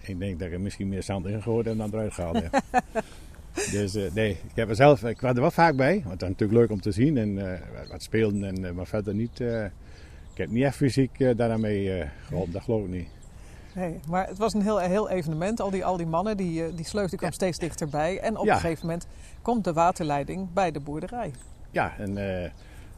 [0.00, 2.62] ik denk dat ik er misschien meer zand in gegooid heb dan eruit gehaald heb.
[3.72, 5.92] dus nee, ik heb er zelf, ik was er wel vaak bij.
[6.04, 7.58] Want dat is natuurlijk leuk om te zien en
[7.90, 8.44] wat- speelden.
[8.44, 9.42] En, maar verder niet,
[10.40, 13.08] heb niet echt fysiek eh daarmee eh geholpen, dat geloof ik niet.
[13.74, 15.60] Nee, maar het was een heel, heel evenement.
[15.60, 18.18] Al die, al die mannen, die, eh, die sleuf die kwam steeds dichterbij.
[18.18, 18.54] En op Ja.
[18.54, 19.06] een gegeven moment
[19.42, 21.30] komt de waterleiding bij de boerderij.
[21.70, 22.14] Ja, en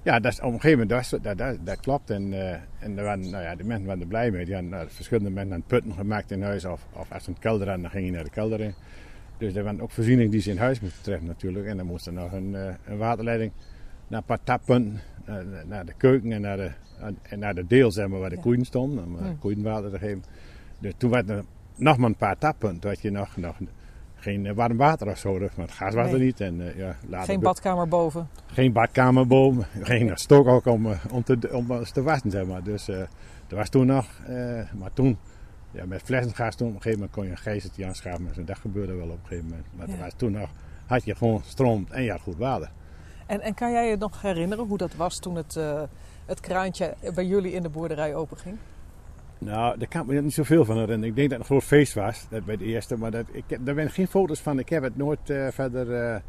[0.02, 2.10] ja, dat is, op een gegeven moment, dat, dat, dat, dat klopt.
[2.10, 2.32] En,
[2.78, 4.44] en er waren, nou ja, de mensen waren er blij mee.
[4.44, 6.64] Die hadden nou, verschillende mensen aan putten gemaakt in huis.
[6.64, 8.74] Of, of als ze een kelder hadden, dan ging je naar de kelder in.
[9.38, 11.66] Dus er waren ook voorzieningen die ze in huis moesten treffen natuurlijk.
[11.66, 13.52] En dan moest er nog een, een waterleiding
[14.08, 15.00] naar een paar tappunten.
[15.26, 16.70] Naar, naar de keuken en naar de,
[17.22, 19.04] en naar de deel zeg maar, waar de koeien stonden.
[19.04, 20.24] Om eh, koeienwater te geven.
[20.78, 21.44] Dus toen waren er
[21.76, 22.80] nog maar een paar tappunten.
[22.80, 23.56] Toen had je nog, nog
[24.14, 25.38] geen eh, warm water of zo.
[25.38, 26.14] dus- Want het gas was Nee.
[26.14, 26.40] er niet.
[26.40, 28.28] En, eh, ja, later Geen badkamer boven.
[28.46, 32.62] geen badkamer boven, geen stok ook om, om, te, om te wassen, zeg maar.
[32.62, 33.08] Dus er
[33.48, 34.06] was toen nog,
[34.78, 35.18] maar toen,
[35.70, 38.24] ja, met flessengas toen, op een gegeven moment kon je een gijzertje aanschaffen.
[38.34, 39.66] Dus dat gebeurde wel op een gegeven moment.
[39.76, 39.96] Maar Ja.
[39.98, 40.50] was toen nog,
[40.86, 42.70] had je gewoon stroom en je had goed water.
[43.26, 45.82] En, en kan jij je nog herinneren hoe dat was toen het, eh,
[46.26, 48.56] het kraantje bij jullie in de boerderij openging?
[49.38, 51.08] Nou, daar kan ik me niet zoveel van herinneren.
[51.08, 52.96] Ik denk dat het een groot feest was, dat bij de eerste.
[52.96, 54.58] Maar dat, ik, daar ben geen foto's van.
[54.58, 55.94] Ik heb het nooit eh, verder...
[56.14, 56.20] eh,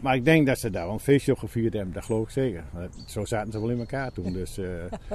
[0.00, 1.94] Maar ik denk dat ze daar wel een feestje op gevierd hebben.
[1.94, 2.64] Dat geloof ik zeker.
[3.06, 4.32] Zo zaten ze wel in elkaar toen.
[4.32, 4.68] Dus eh,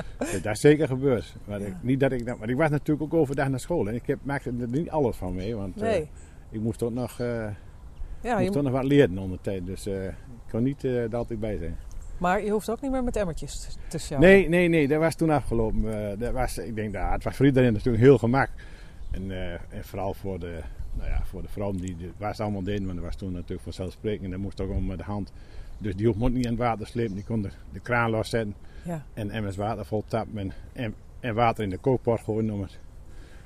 [0.44, 1.36] dat is zeker gebeurd.
[1.46, 3.88] Maar, ik, niet dat ik, maar ik was natuurlijk ook overdag naar school.
[3.88, 5.56] En ik heb, maakte er niet alles van mee.
[5.56, 6.10] Want Nee.
[6.50, 9.66] ik moest ook nog, Ja, moest je- nog wat leren onder de tijd.
[9.66, 9.88] Dus
[10.52, 11.78] ik kon niet eh er altijd bij zijn.
[12.18, 14.30] Maar je hoeft ook niet meer met emmertjes te sjouwen.
[14.30, 16.12] Nee, nee, nee, dat was toen afgelopen.
[16.12, 18.50] Eh, dat was, ik denk, nou, het was voor iedereen natuurlijk heel gemak.
[19.12, 20.60] En, eh, en vooral voor de,
[20.94, 23.62] nou ja, voor de vrouwen die de was allemaal deden, want dat was toen natuurlijk
[23.62, 24.24] vanzelfsprekend.
[24.24, 25.32] En dat moest ook allemaal met de hand.
[25.78, 28.56] Dus die hoefde niet in het water slepen, die kon de, de kraan loszetten.
[28.84, 29.06] Ja.
[29.14, 32.80] En emmers water vol tappen en, en, en water in de kookpot gooien om het,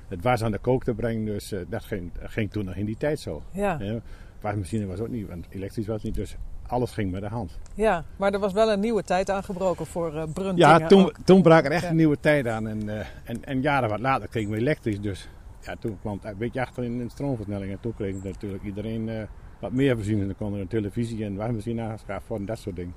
[0.08, 1.24] het was aan de kook te brengen.
[1.24, 3.42] Dus dat ging, dat ging toen nog in die tijd zo.
[3.50, 4.00] Ja.
[4.40, 6.14] wasmachine was ook niet, want elektrisch was het niet.
[6.14, 6.36] Dus
[6.68, 7.58] alles ging met de hand.
[7.74, 10.56] Ja, maar er was wel een nieuwe tijd aangebroken voor eh Bruntingen.
[10.56, 11.14] Ja, toen, ook.
[11.24, 11.90] toen brak er echt Ja.
[11.90, 12.68] een nieuwe tijd aan.
[12.68, 15.00] En, eh, en, en jaren wat later kregen we elektrisch.
[15.00, 15.28] Dus
[15.60, 17.72] ja, toen kwam het een beetje achter in de stroomversnelling.
[17.72, 19.22] En toen kreeg natuurlijk iedereen eh,
[19.60, 20.26] wat meer voorzieningen.
[20.28, 22.94] Dan kon er een televisie en wasmachine aangeschaft worden, dat soort dingen.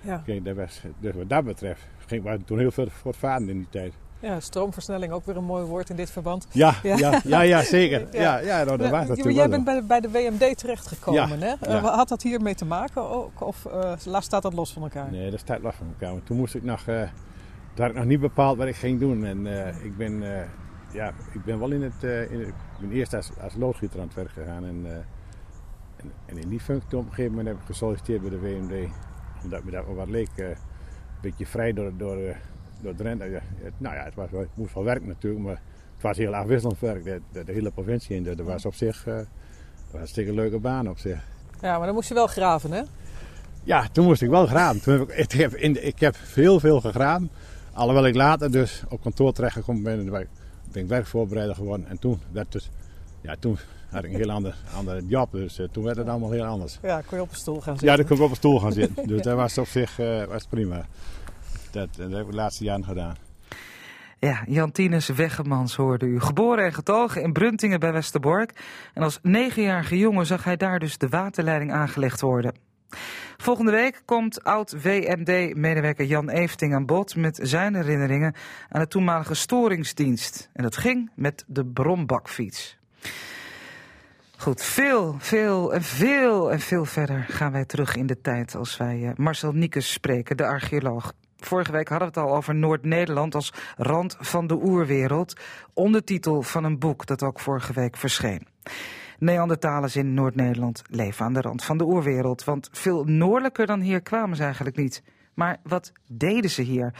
[0.00, 0.22] Ja.
[0.26, 3.68] Kijk, dat was, dus wat dat betreft ging we toen heel veel voortvarend in die
[3.70, 3.92] tijd.
[4.22, 6.46] Ja, stroomversnelling ook weer een mooi woord in dit verband.
[6.52, 8.06] Ja, ja, ja, ja, zeker.
[8.12, 11.66] Ja, ja, nou, dat natuurlijk Jij bent bij de, bij de WMD terechtgekomen, Ja, hè?
[11.66, 13.40] Eh, Had dat hiermee te maken ook?
[13.46, 15.10] Of eh, laat- staat dat los van elkaar?
[15.10, 16.22] Nee, dat staat los van elkaar.
[16.22, 17.00] Toen moest ik nog, eh,
[17.74, 19.24] toen had ik nog niet bepaald wat ik ging doen.
[19.24, 20.42] En eh, ik, ben, eh,
[20.92, 24.00] ja, ik ben wel in het, eh, in het- ik ben eerst als, als loodgieter
[24.00, 24.64] aan het werk gegaan.
[24.64, 24.92] En, eh,
[25.96, 28.88] en, en in die functie op een gegeven moment heb ik gesolliciteerd bij de WMD.
[29.44, 30.28] Omdat me dat wel wat leek.
[30.36, 30.56] eh, een
[31.30, 32.34] beetje vrij door, door, eh,
[32.82, 33.24] door Drenthe.
[33.62, 35.42] Het- nou ja, het, was, wel- het moest wel werken natuurlijk.
[35.44, 35.60] Maar
[35.94, 37.04] het was heel afwisselend werk.
[37.04, 38.22] De, de, de hele provincie in.
[38.24, 39.24] Dat was op zich eh, was
[39.92, 41.18] een hartstikke leuke baan op zich.
[41.60, 42.82] Ja, maar dan moest je wel graven, hè?
[43.64, 44.80] Ja, toen moest ik wel graven.
[44.82, 47.30] Toen heb ik, ik, heb in, ik heb veel, veel gegraven.
[47.72, 49.98] Alhoewel ik later dus op kantoor terechtgekomen ben.
[49.98, 51.86] en ben ik- werkvoorbereider geworden.
[51.86, 52.70] En toen, werd dus,
[53.20, 53.58] ja, toen
[53.90, 55.32] had ik een heel ander, andere job.
[55.32, 56.78] Dus eh, toen werd het allemaal heel anders.
[56.82, 57.86] Ja, kon je op een stoel gaan zitten.
[57.88, 59.06] Ja, dan kon ik op een stoel gaan zitten.
[59.12, 60.86] Dus dat was op zich eh, was prima.
[61.72, 63.16] Dat, dat heb de laatste jaren gedaan.
[64.18, 66.20] Ja, Jantinus Weggemans hoorde u.
[66.20, 68.60] Geboren en getogen in Bruntingen bij Westerbork.
[68.94, 72.54] En als negenjarige jongen zag hij daar dus de waterleiding aangelegd worden.
[73.36, 78.34] Volgende week komt oud-WMD-medewerker Jan Efting aan bod met zijn herinneringen
[78.68, 80.50] aan de toenmalige storingsdienst.
[80.52, 82.78] En dat ging met de brombakfiets.
[84.36, 88.76] Goed, veel, veel en veel en veel verder gaan wij terug in de tijd als
[88.76, 91.12] wij eh, Marcel Niekes spreken, de archeoloog.
[91.44, 95.40] Vorige week hadden we het al over Noord-Nederland als rand van de oerwereld.
[95.72, 98.46] Ondertitel van een boek dat ook vorige week verscheen.
[99.18, 102.44] Neandertalers in Noord-Nederland leven aan de rand van de oerwereld.
[102.44, 105.02] Want veel noordelijker dan hier kwamen ze eigenlijk niet.
[105.34, 106.94] Maar wat deden ze hier?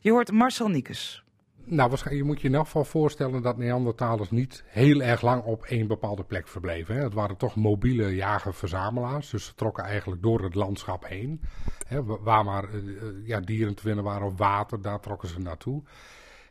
[0.00, 1.24] Je hoort Marcel Niekes.
[1.64, 5.42] Nou, waarschijnlijk, je moet je in elk geval voorstellen dat Neandertalers niet heel erg lang
[5.42, 6.94] op één bepaalde plek verbleven.
[6.94, 7.02] Hè.
[7.02, 11.40] Het waren toch mobiele jager-verzamelaars, dus ze trokken eigenlijk door het landschap heen.
[11.86, 12.86] Hè, wa- waar maar eh, eh,
[13.24, 15.82] ja, dieren te vinden waren of water, daar trokken ze naartoe.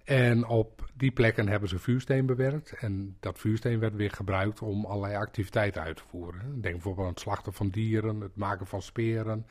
[0.03, 2.73] En op die plekken hebben ze vuursteen bewerkt.
[2.79, 6.61] En dat vuursteen werd weer gebruikt om allerlei activiteiten uit te voeren.
[6.61, 9.45] Denk bijvoorbeeld aan het slachten van dieren, het maken van speren,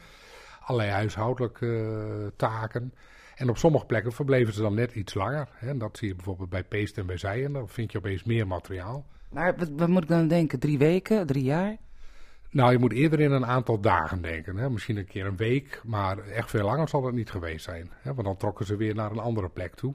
[0.61, 2.94] allerlei huishoudelijke eh, taken.
[3.41, 5.49] En op sommige plekken verbleven ze dan net iets langer.
[5.53, 5.68] Hè.
[5.68, 7.53] En dat zie je bijvoorbeeld bij Peest en bij Zijen.
[7.53, 9.07] Dan vind je opeens meer materiaal.
[9.30, 10.59] Maar wat, wat moet ik dan denken?
[10.59, 11.76] Drie weken, drie jaar?
[12.51, 14.57] Nou, je moet eerder in een aantal dagen denken.
[14.57, 14.70] Hè?
[14.70, 17.91] Misschien een keer een week, maar echt veel langer zal het niet geweest zijn.
[18.01, 18.14] Hè?
[18.14, 19.95] Want dan trokken ze weer naar een andere plek toe.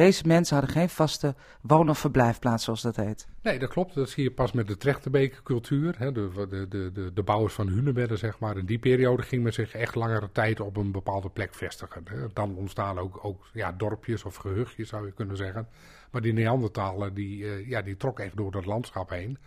[0.00, 3.26] Deze mensen hadden geen vaste woon- of verblijfplaats, zoals dat heet.
[3.42, 3.94] Nee, dat klopt.
[3.94, 5.94] Dat zie je pas met de Trechterbeek cultuur.
[5.98, 6.12] Hè?
[6.12, 8.56] De, de, de, de, bouwers van Hunebedden, zeg maar.
[8.56, 12.04] In die periode ging men zich echt langere tijd op een bepaalde plek vestigen.
[12.32, 15.68] Dan ontstaan ook, ook ja, dorpjes of gehuchtjes, zou je kunnen zeggen.
[16.10, 19.38] Maar die Neandertaler, die, eh, ja, die trok echt door dat landschap heen.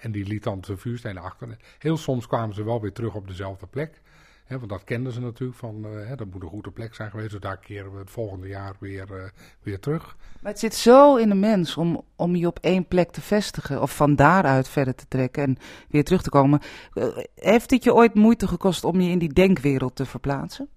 [0.00, 1.56] En die liet dan zijn vuurstenen achter.
[1.78, 4.00] Heel soms kwamen ze wel weer terug op dezelfde plek.
[4.46, 7.30] Hè, want dat kenden ze natuurlijk van, eh, dat moet een goede plek zijn geweest.
[7.30, 9.28] Dus daar keren we het volgende jaar weer, eh,
[9.62, 10.16] weer terug.
[10.42, 13.82] Maar het zit zo in de mens om, om je op één plek te vestigen.
[13.82, 15.56] Of van daaruit verder te trekken en
[15.88, 16.60] weer terug te komen.
[16.92, 20.68] Eh, heeft het je ooit moeite gekost om je in die denkwereld te verplaatsen?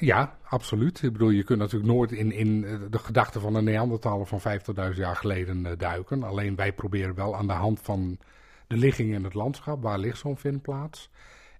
[0.00, 1.02] Ja, absoluut.
[1.02, 2.60] Ik bedoel, je kunt natuurlijk nooit in, in
[2.90, 6.22] de gedachten van een Neandertaler van 50.000 jaar geleden duiken.
[6.22, 8.18] Alleen wij proberen wel aan de hand van
[8.66, 11.10] de ligging in het landschap, waar ligt zo'n vindplaats.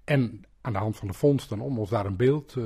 [0.05, 2.65] En aan de hand van de vondsten, om ons daar een beeld eh,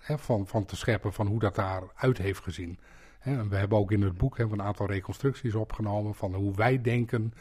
[0.00, 2.78] hè, van, van te scheppen van hoe dat daaruit heeft gezien.
[3.18, 6.80] Hè, en we hebben ook in het boek een aantal reconstructies opgenomen van hoe wij
[6.80, 7.32] denken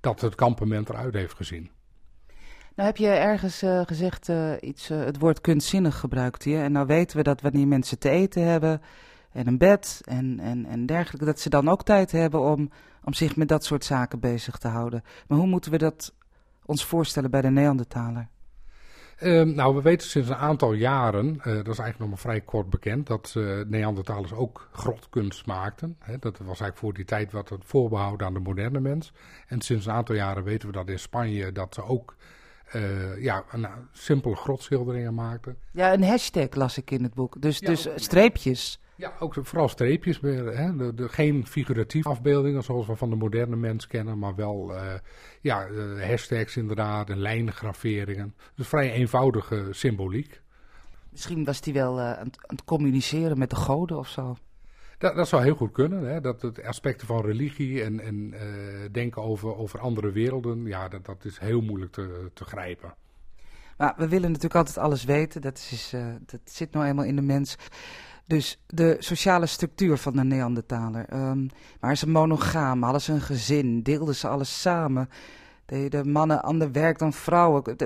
[0.00, 1.70] dat het kampement eruit heeft gezien.
[2.74, 6.56] Nou heb je ergens eh, gezegd, eh, iets, het woord kunstzinnig gebruikt je.
[6.56, 8.80] En nou weten we dat wanneer mensen te eten hebben
[9.32, 12.70] en een bed en, en, en dergelijke, dat ze dan ook tijd hebben om,
[13.04, 15.02] om zich met dat soort zaken bezig te houden.
[15.26, 16.14] Maar hoe moeten we dat
[16.64, 18.28] ons voorstellen bij de Neandertaler?
[19.22, 22.40] Ehm, nou, we weten sinds een aantal jaren, eh, dat is eigenlijk nog maar vrij
[22.40, 25.96] kort bekend, dat eh, Neandertalers ook grotkunst maakten.
[25.98, 29.12] Hè, dat was eigenlijk voor die tijd wat het voorbehouden aan de moderne mens.
[29.46, 32.16] En sinds een aantal jaren weten we dat in Spanje dat ze ook
[32.72, 35.56] eh, ja, een, simpele grotschilderingen maakten.
[35.70, 37.42] Ja, een hashtag las ik in het boek.
[37.42, 38.80] Dus, Ja, dus streepjes.
[39.02, 40.20] Ja, ook vooral streepjes.
[40.20, 40.76] meer, Hè?
[40.76, 44.94] De, de, geen figuratieve afbeeldingen zoals we van de moderne mens kennen, maar wel eh,
[45.40, 48.34] ja, eh, hashtags inderdaad en lijngraveringen.
[48.54, 50.40] Dus vrij eenvoudige symboliek.
[51.10, 54.36] Misschien was hij wel eh, aan, het- aan het communiceren met de goden of zo.
[54.98, 56.04] Dat, dat zou heel goed kunnen.
[56.04, 56.20] Hè?
[56.20, 58.46] Dat het aspecten van religie en, en eh,
[58.92, 62.94] denken over, over andere werelden, ja, dat, dat is heel moeilijk te, te grijpen.
[63.76, 65.40] Maar we willen natuurlijk altijd alles weten.
[65.40, 67.56] Dat, is, eh, dat zit nou eenmaal in de mens.
[68.26, 71.04] Dus de sociale structuur van de Neandertaler.
[71.08, 71.46] Ehm
[71.80, 72.82] waren ze monogaam?
[72.82, 73.82] Hadden ze een gezin?
[73.82, 75.08] Deelden ze alles samen?
[75.66, 77.76] Deden mannen ander werk dan vrouwen?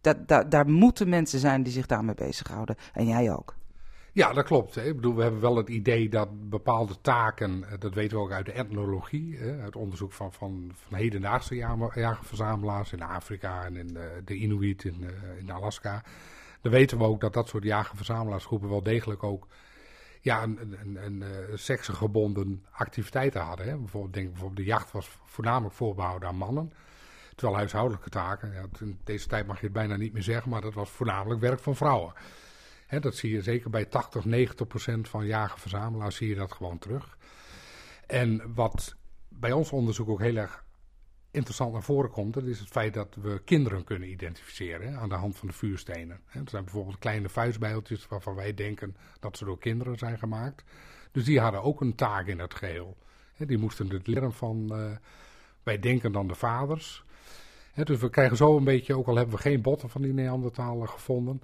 [0.00, 2.76] Dat, daar- moeten mensen zijn die zich daarmee bezighouden.
[2.92, 3.54] En jij ook.
[4.12, 4.74] Ja, dat klopt.
[4.74, 4.82] hè.
[4.84, 8.32] Ik bedoel, we hebben wel het idee dat bepaalde taken, eh, dat weten we ook
[8.32, 11.54] uit de etnologie, hè, uit onderzoek van, van, van hedendaagse
[11.94, 16.02] jagerverzamelaars in Afrika en in eh, de Inuit in, eh, in Alaska.
[16.60, 19.46] Dan weten we ook dat dat soort jager-verzamelaarsgroepen wel degelijk ook
[20.22, 21.24] ja, een, een,
[22.36, 23.68] een, activiteiten hadden.
[23.68, 23.76] Hè.
[23.76, 26.72] Bijvoorbeeld, denk, bijvoorbeeld de jacht was voornamelijk voorbehouden aan mannen.
[27.34, 30.60] Terwijl huishoudelijke taken, ja, in deze tijd mag je het bijna niet meer zeggen, maar
[30.60, 32.12] dat was voornamelijk werk van vrouwen.
[32.86, 36.78] Hè, dat zie je zeker bij 80, 90 procent van jager-verzamelaars zie je dat gewoon
[36.78, 37.16] terug.
[38.06, 38.96] En wat
[39.28, 40.64] bij ons onderzoek ook heel erg
[41.32, 45.14] interessant naar voren komt, dat is het feit dat we kinderen kunnen identificeren aan de
[45.14, 46.20] hand van de vuurstenen.
[46.26, 50.64] Hè, er zijn bijvoorbeeld kleine vuistbijltjes waarvan wij denken dat ze door kinderen zijn gemaakt.
[51.12, 52.96] Dus die hadden ook een taak in het geheel.
[53.36, 54.90] Die moesten het leren van, eh,
[55.62, 57.04] wij denken dan de vaders.
[57.74, 60.88] Dus we krijgen zo een beetje, ook al hebben we geen botten van die Neandertalen
[60.88, 61.42] gevonden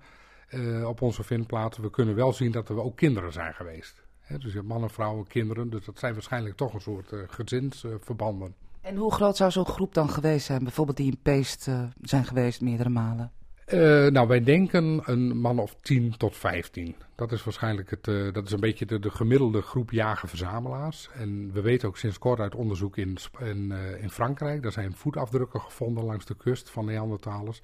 [0.49, 4.03] eh, op onze vindplaatsen, we kunnen wel zien dat er ook kinderen zijn geweest.
[4.28, 8.55] Dus je hebt mannen, vrouwen, kinderen, dus dat zijn waarschijnlijk toch een soort eh, gezinsverbanden.
[8.89, 10.62] En hoe groot zou zo'n groep dan geweest zijn?
[10.62, 13.32] Bijvoorbeeld die in Peest eh, zijn geweest meerdere malen.
[13.64, 16.97] Eh, nou, wij denken een man of 10 tot 15.
[17.14, 21.09] Dat is waarschijnlijk het, eh, dat is een beetje de, de gemiddelde groep jager-verzamelaars.
[21.14, 25.61] En we weten ook sinds kort uit onderzoek in, in, in Frankrijk, daar zijn voetafdrukken
[25.61, 27.61] gevonden langs de kust van Neandertalers.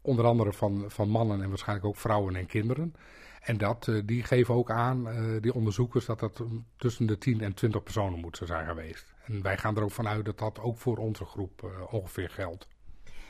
[0.00, 2.94] Onder andere van, van mannen en waarschijnlijk ook vrouwen en kinderen.
[3.46, 6.42] En dat, eh, die geven ook aan, eh, die onderzoekers, dat dat
[6.76, 9.14] tussen de 10 en 20 personen moeten zijn geweest.
[9.24, 12.68] En wij gaan er ook vanuit dat dat ook voor onze groep eh, ongeveer geldt.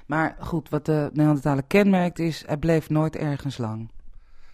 [0.07, 3.91] Maar goed, wat de Neandertaler kenmerkt is, hij bleef nooit ergens lang.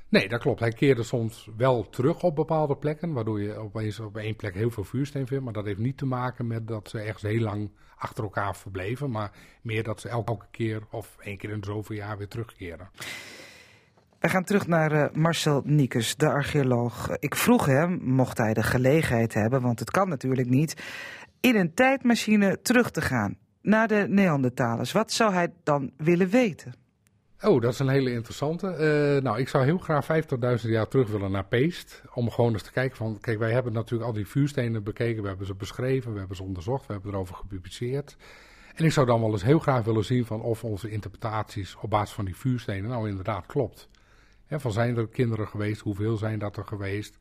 [0.08, 0.60] Nee, dat klopt.
[0.60, 4.70] Hij keerde soms wel terug op bepaalde plekken, waardoor je opeens op één plek heel
[4.70, 5.44] veel vuursteen vindt.
[5.44, 9.10] Maar dat heeft niet te maken met dat ze ergens heel lang achter elkaar verbleven,
[9.10, 9.32] maar
[9.62, 12.90] meer dat ze elke keer of één keer in zoveel jaar weer terugkeren.
[14.22, 17.10] We gaan terug naar eh, Marcel Niekes, de archeoloog.
[17.18, 20.82] Ik vroeg hem, mocht hij de gelegenheid hebben, want het kan natuurlijk niet,
[21.40, 24.92] in een tijdmachine terug te gaan naar de Neandertalers.
[24.92, 26.74] Wat zou hij dan willen weten?
[27.40, 28.66] Oh, dat is een hele interessante.
[28.66, 30.06] Eh, nou, ik zou heel graag
[30.64, 32.02] 50.000 jaar terug willen naar Peest.
[32.14, 33.18] Om gewoon eens te kijken van...
[33.20, 35.22] Kijk, wij hebben natuurlijk al die vuurstenen bekeken.
[35.22, 38.16] We hebben ze beschreven, we hebben ze onderzocht, we hebben erover gepubliceerd.
[38.74, 41.90] En ik zou dan wel eens heel graag willen zien van of onze interpretaties op
[41.90, 43.88] basis van die vuurstenen nou inderdaad klopt.
[44.60, 45.80] Van zijn er kinderen geweest?
[45.80, 47.18] Hoeveel zijn dat er geweest?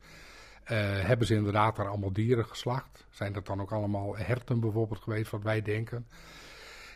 [0.64, 3.06] Eh, hebben ze inderdaad daar allemaal dieren geslacht?
[3.10, 6.06] Zijn dat dan ook allemaal herten bijvoorbeeld geweest, wat wij denken?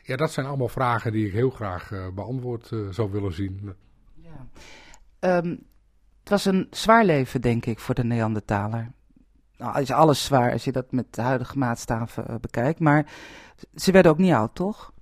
[0.02, 3.74] Ja, dat zijn allemaal vragen die ik heel graag eh, beantwoord eh, zou willen zien.
[5.18, 5.56] Ehm,
[6.20, 8.92] het was een zwaar leven, denk ik, voor de Neandertaler.
[9.56, 12.80] Nou, is alles zwaar als je dat met de huidige maatstaven bekijkt.
[12.80, 13.06] Maar
[13.74, 14.92] ze werden ook niet oud, toch?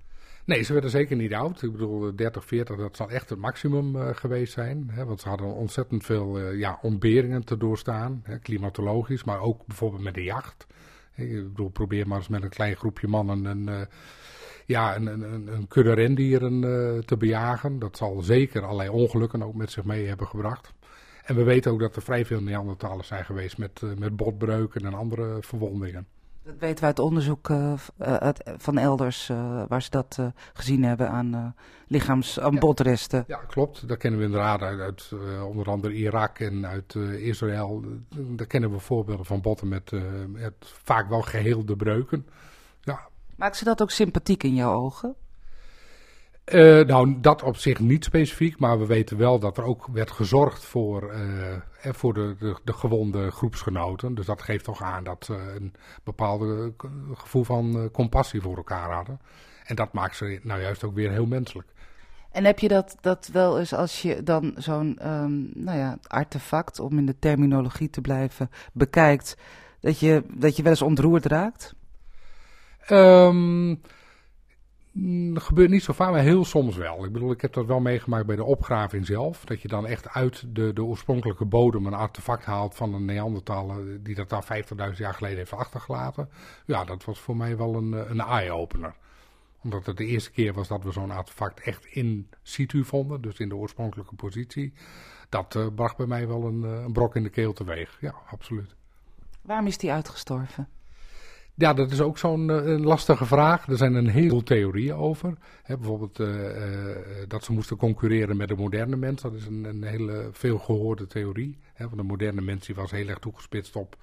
[0.45, 1.61] Nee, ze werden zeker niet oud.
[1.61, 4.89] Ik bedoel, eh, 30, 40, dat zal echt het maximum eh, geweest zijn.
[4.91, 9.65] Hè, want ze hadden ontzettend veel eh, ja, ontberingen te doorstaan, hè, klimatologisch, maar ook
[9.65, 10.67] bijvoorbeeld met de jacht.
[11.15, 13.81] Ik bedoel, probeer maar eens met een klein groepje mannen een, eh,
[14.65, 17.79] ja, een, een, een, kudde rendieren eh, te bejagen.
[17.79, 20.73] Dat zal zeker allerlei ongelukken ook met zich mee hebben gebracht.
[21.23, 24.85] En we weten ook dat er vrij veel Neandertalers zijn geweest met, eh, met botbreuken
[24.85, 26.07] en andere verwondingen.
[26.45, 30.25] Dat weten we uit onderzoek eh, eh, uit- van elders, eh, waar ze dat eh,
[30.53, 31.45] gezien hebben aan eh,
[31.87, 33.23] lichaams- aan botresten.
[33.27, 33.87] Ja, klopt.
[33.87, 37.81] Dat kennen we inderdaad uit, uit eh, onder andere Irak en uit eh, Israël.
[37.83, 42.27] Eh, Daar kennen we voorbeelden van botten met, eh, met vaak wel geheelde breuken.
[42.81, 42.99] Ja,
[43.35, 45.15] Maakt ze dat ook sympathiek in jouw ogen?
[46.45, 50.11] Eh, nou, dat op zich niet specifiek, maar we weten wel dat er ook werd
[50.11, 54.15] gezorgd voor, eh, eh, voor de, de, de gewonde groepsgenoten.
[54.15, 55.73] Dus dat geeft toch aan dat ze een
[56.03, 59.19] bepaalde k- gevoel van compassie voor elkaar hadden.
[59.63, 61.67] En dat maakt ze nou juist ook weer heel menselijk.
[62.31, 66.79] En heb je dat, dat wel eens als je dan zo'n ehm, nou ja, artefact,
[66.79, 69.37] om in de terminologie te blijven, bekijkt,
[69.79, 71.75] dat je, dat je wel eens ontroerd raakt?
[72.85, 73.81] Ehm, mm,
[75.33, 77.05] dat gebeurt niet zo vaak, maar heel soms wel.
[77.05, 79.45] Ik bedoel, ik heb dat wel meegemaakt bij de opgraving zelf.
[79.45, 84.03] Dat je dan echt uit de, de oorspronkelijke bodem een artefact haalt van een Neandertaler
[84.03, 86.29] die dat daar 50.000 jaar geleden heeft achtergelaten.
[86.65, 88.95] Ja, dat was voor mij wel een, een eye-opener.
[89.63, 93.39] Omdat het de eerste keer was dat we zo'n artefact echt in situ vonden, dus
[93.39, 94.73] in de oorspronkelijke positie.
[95.29, 97.97] Dat eh, bracht bij mij wel een, eh, een brok in de keel teweeg.
[98.01, 98.75] Ja, absoluut.
[99.41, 100.67] Waarom is die uitgestorven?
[101.57, 103.67] Ja, dat is ook zo'n eh, lastige vraag.
[103.67, 105.33] Er zijn een heleboel theorieën over.
[105.67, 106.97] Bijvoorbeeld eh, eh,
[107.27, 109.21] dat ze moesten concurreren met de moderne mens.
[109.21, 111.57] Dat is een, een hele veel gehoorde theorie.
[111.77, 113.97] Want de moderne mens die was heel erg toegespitst op,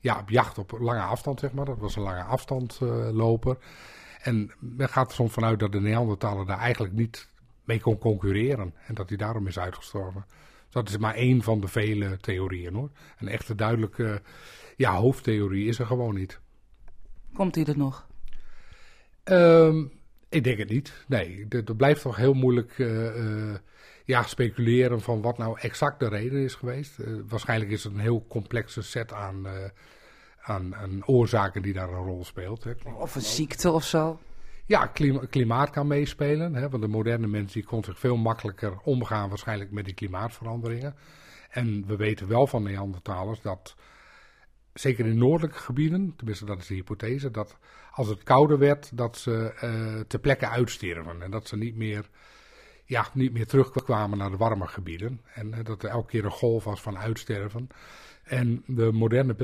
[0.00, 1.64] ja, op jacht op lange afstand, zeg maar.
[1.64, 3.56] Dat was een lange afstandloper.
[4.22, 7.28] en men gaat er soms vanuit dat de Neandertaler daar eigenlijk niet
[7.64, 8.74] mee kon concurreren.
[8.86, 10.24] En dat hij daarom is uitgestorven.
[10.64, 12.90] Dus dat is maar één van de vele theorieën hoor.
[13.18, 14.22] Een echte duidelijke
[14.76, 16.40] ja, hoofdtheorie is er gewoon niet.
[17.34, 18.06] Komt hij er nog?
[19.24, 19.84] Ehm,
[20.28, 21.04] ik denk het niet.
[21.08, 23.58] Nee, er blijft toch heel moeilijk eh, eh,
[24.04, 26.98] ja, speculeren van wat nou exact de reden is geweest.
[26.98, 29.46] Eh, waarschijnlijk is het een heel complexe set aan,
[30.40, 32.64] aan, aan oorzaken die daar een rol speelt.
[32.64, 32.72] Hè.
[32.98, 34.18] Of een ziekte of zo?
[34.66, 36.54] Ja, klima- klimaat kan meespelen.
[36.54, 40.94] Hè, want de moderne mens die kon zich veel makkelijker omgaan waarschijnlijk met die klimaatveranderingen.
[41.50, 43.76] En we weten wel van Neandertalers dat,
[44.72, 47.58] zeker in noordelijke gebieden, tenminste dat is de hypothese, dat
[47.90, 51.22] als het kouder werd, dat ze eh ter plekke uitsterven.
[51.22, 52.08] En dat ze niet meer,
[52.84, 55.20] ja, niet meer terugkwamen naar de warme gebieden.
[55.34, 57.68] En eh, dat er elke keer een golf was van uitsterven.
[58.22, 59.36] En de moderne,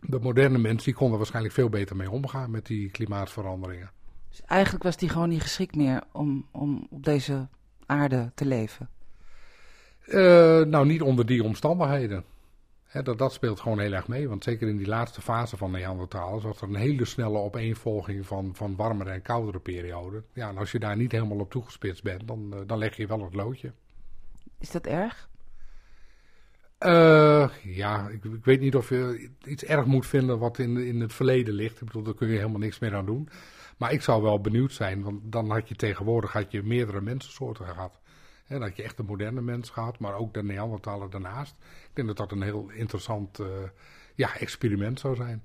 [0.00, 3.90] de moderne mens die kon er waarschijnlijk veel beter mee omgaan met die klimaatveranderingen.
[4.28, 7.48] Dus eigenlijk was die gewoon niet geschikt meer om, om op deze
[7.86, 8.88] aarde te leven.
[10.06, 12.24] Eh, nou, niet onder die omstandigheden.
[12.92, 14.28] Dat, dat speelt gewoon heel erg mee.
[14.28, 18.54] Want zeker in die laatste fase van Neandertalers was er een hele snelle opeenvolging van,
[18.54, 20.24] van warmere en koudere perioden.
[20.32, 23.06] Ja, en als je daar niet helemaal op toegespitst bent, dan, eh, dan leg je
[23.06, 23.72] wel het loodje.
[24.58, 25.30] Is dat erg?
[26.78, 31.00] Eh, ja, ik, ik weet niet of je iets erg moet vinden wat in, in
[31.00, 31.80] het verleden ligt.
[31.80, 33.28] Ik bedoel, daar kun je helemaal niks meer aan doen.
[33.76, 37.66] Maar ik zou wel benieuwd zijn, want dan had je tegenwoordig had je meerdere mensensoorten
[37.66, 38.00] gehad.
[38.60, 41.54] Had je echt de moderne mens gehad, maar ook de Neandertaler daarnaast.
[41.60, 43.46] Ik denk dat dat een heel interessant eh,
[44.14, 45.42] ja, experiment zou zijn.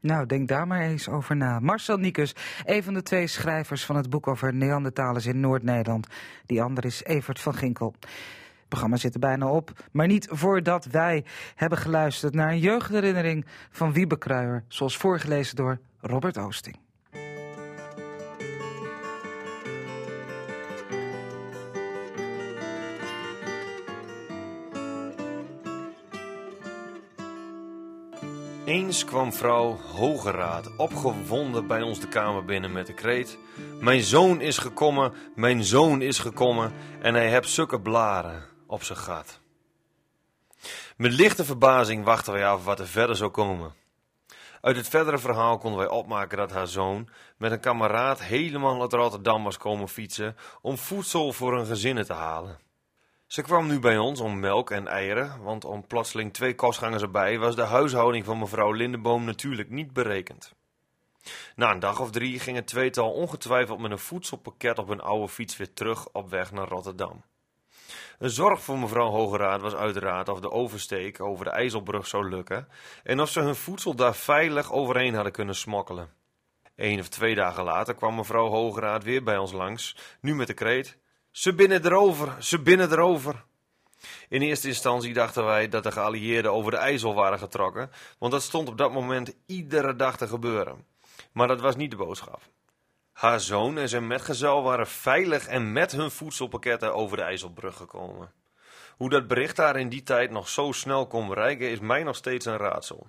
[0.00, 1.58] Nou, denk daar maar eens over na.
[1.58, 6.06] Marcel Niekus, een van de twee schrijvers van het boek over Neandertalers in Noord-Nederland.
[6.46, 7.94] Die ander is Evert van Ginkel.
[8.00, 11.24] Het programma zit er bijna op, maar niet voordat wij
[11.54, 16.78] hebben geluisterd naar een jeugdherinnering van Wiebe Kruijer, zoals voorgelezen door Robert Oosting.
[28.70, 33.38] Eens kwam vrouw Hogeraad opgewonden bij ons de kamer binnen met de kreet:
[33.80, 38.98] Mijn zoon is gekomen, mijn zoon is gekomen en hij hebt zulke blaren op zijn
[38.98, 39.40] gat.
[40.96, 43.74] Met lichte verbazing wachten wij af wat er verder zou komen.
[44.60, 48.92] Uit het verdere verhaal konden wij opmaken dat haar zoon met een kameraad helemaal uit
[48.92, 52.58] Rotterdam was komen fietsen om voedsel voor hun gezinnen te halen.
[53.30, 57.38] Ze kwam nu bij ons om melk en eieren, want om plotseling twee kostgangers erbij
[57.38, 60.54] was de huishouding van mevrouw Lindeboom natuurlijk niet berekend.
[61.54, 65.28] Na een dag of drie ging het tweetal ongetwijfeld met een voedselpakket op hun oude
[65.28, 67.24] fiets weer terug op weg naar Rotterdam.
[68.18, 72.68] Een zorg voor mevrouw Hogeraad was uiteraard of de oversteek over de IJsselbrug zou lukken
[73.02, 76.10] en of ze hun voedsel daar veilig overheen hadden kunnen smokkelen.
[76.76, 80.54] Eén of twee dagen later kwam mevrouw Hogeraad weer bij ons langs, nu met de
[80.54, 80.98] kreet:
[81.30, 83.44] Ze binnen erover, ze binnen erover.
[84.28, 88.42] In eerste instantie dachten wij dat de geallieerden over de IJssel waren getrokken, want dat
[88.42, 90.86] stond op dat moment iedere dag te gebeuren.
[91.32, 92.40] Maar dat was niet de boodschap.
[93.12, 98.32] Haar zoon en zijn metgezel waren veilig en met hun voedselpakketten over de IJsselbrug gekomen.
[98.96, 102.16] Hoe dat bericht daar in die tijd nog zo snel kon bereiken, is mij nog
[102.16, 103.06] steeds een raadsel.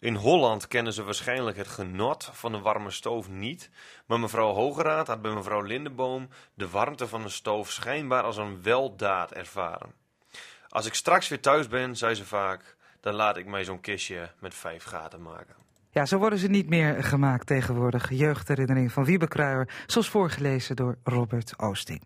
[0.00, 3.70] In Holland kennen ze waarschijnlijk het genot van een warme stoof niet,
[4.06, 8.62] maar mevrouw Hogeraad had bij mevrouw Lindeboom de warmte van een stoof schijnbaar als een
[8.62, 9.92] weldaad ervaren.
[10.68, 14.30] Als ik straks weer thuis ben, zei ze vaak, dan laat ik mij zo'n kistje
[14.38, 15.54] met vijf gaten maken.
[15.90, 18.10] Ja, zo worden ze niet meer gemaakt tegenwoordig.
[18.10, 22.02] Jeugdherinnering van Wiebe Kruijer, zoals voorgelezen door Robert Oosting.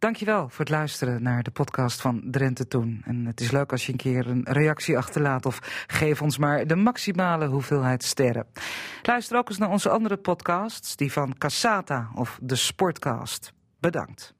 [0.00, 3.02] Dankjewel voor het luisteren naar de podcast van Drenthe Toen.
[3.04, 6.66] En het is leuk als je een keer een reactie achterlaat of geef ons maar
[6.66, 8.46] de maximale hoeveelheid sterren.
[9.02, 13.52] Luister ook eens naar onze andere podcasts, die van Cassata of de Sportcast.
[13.80, 14.34] Bedankt.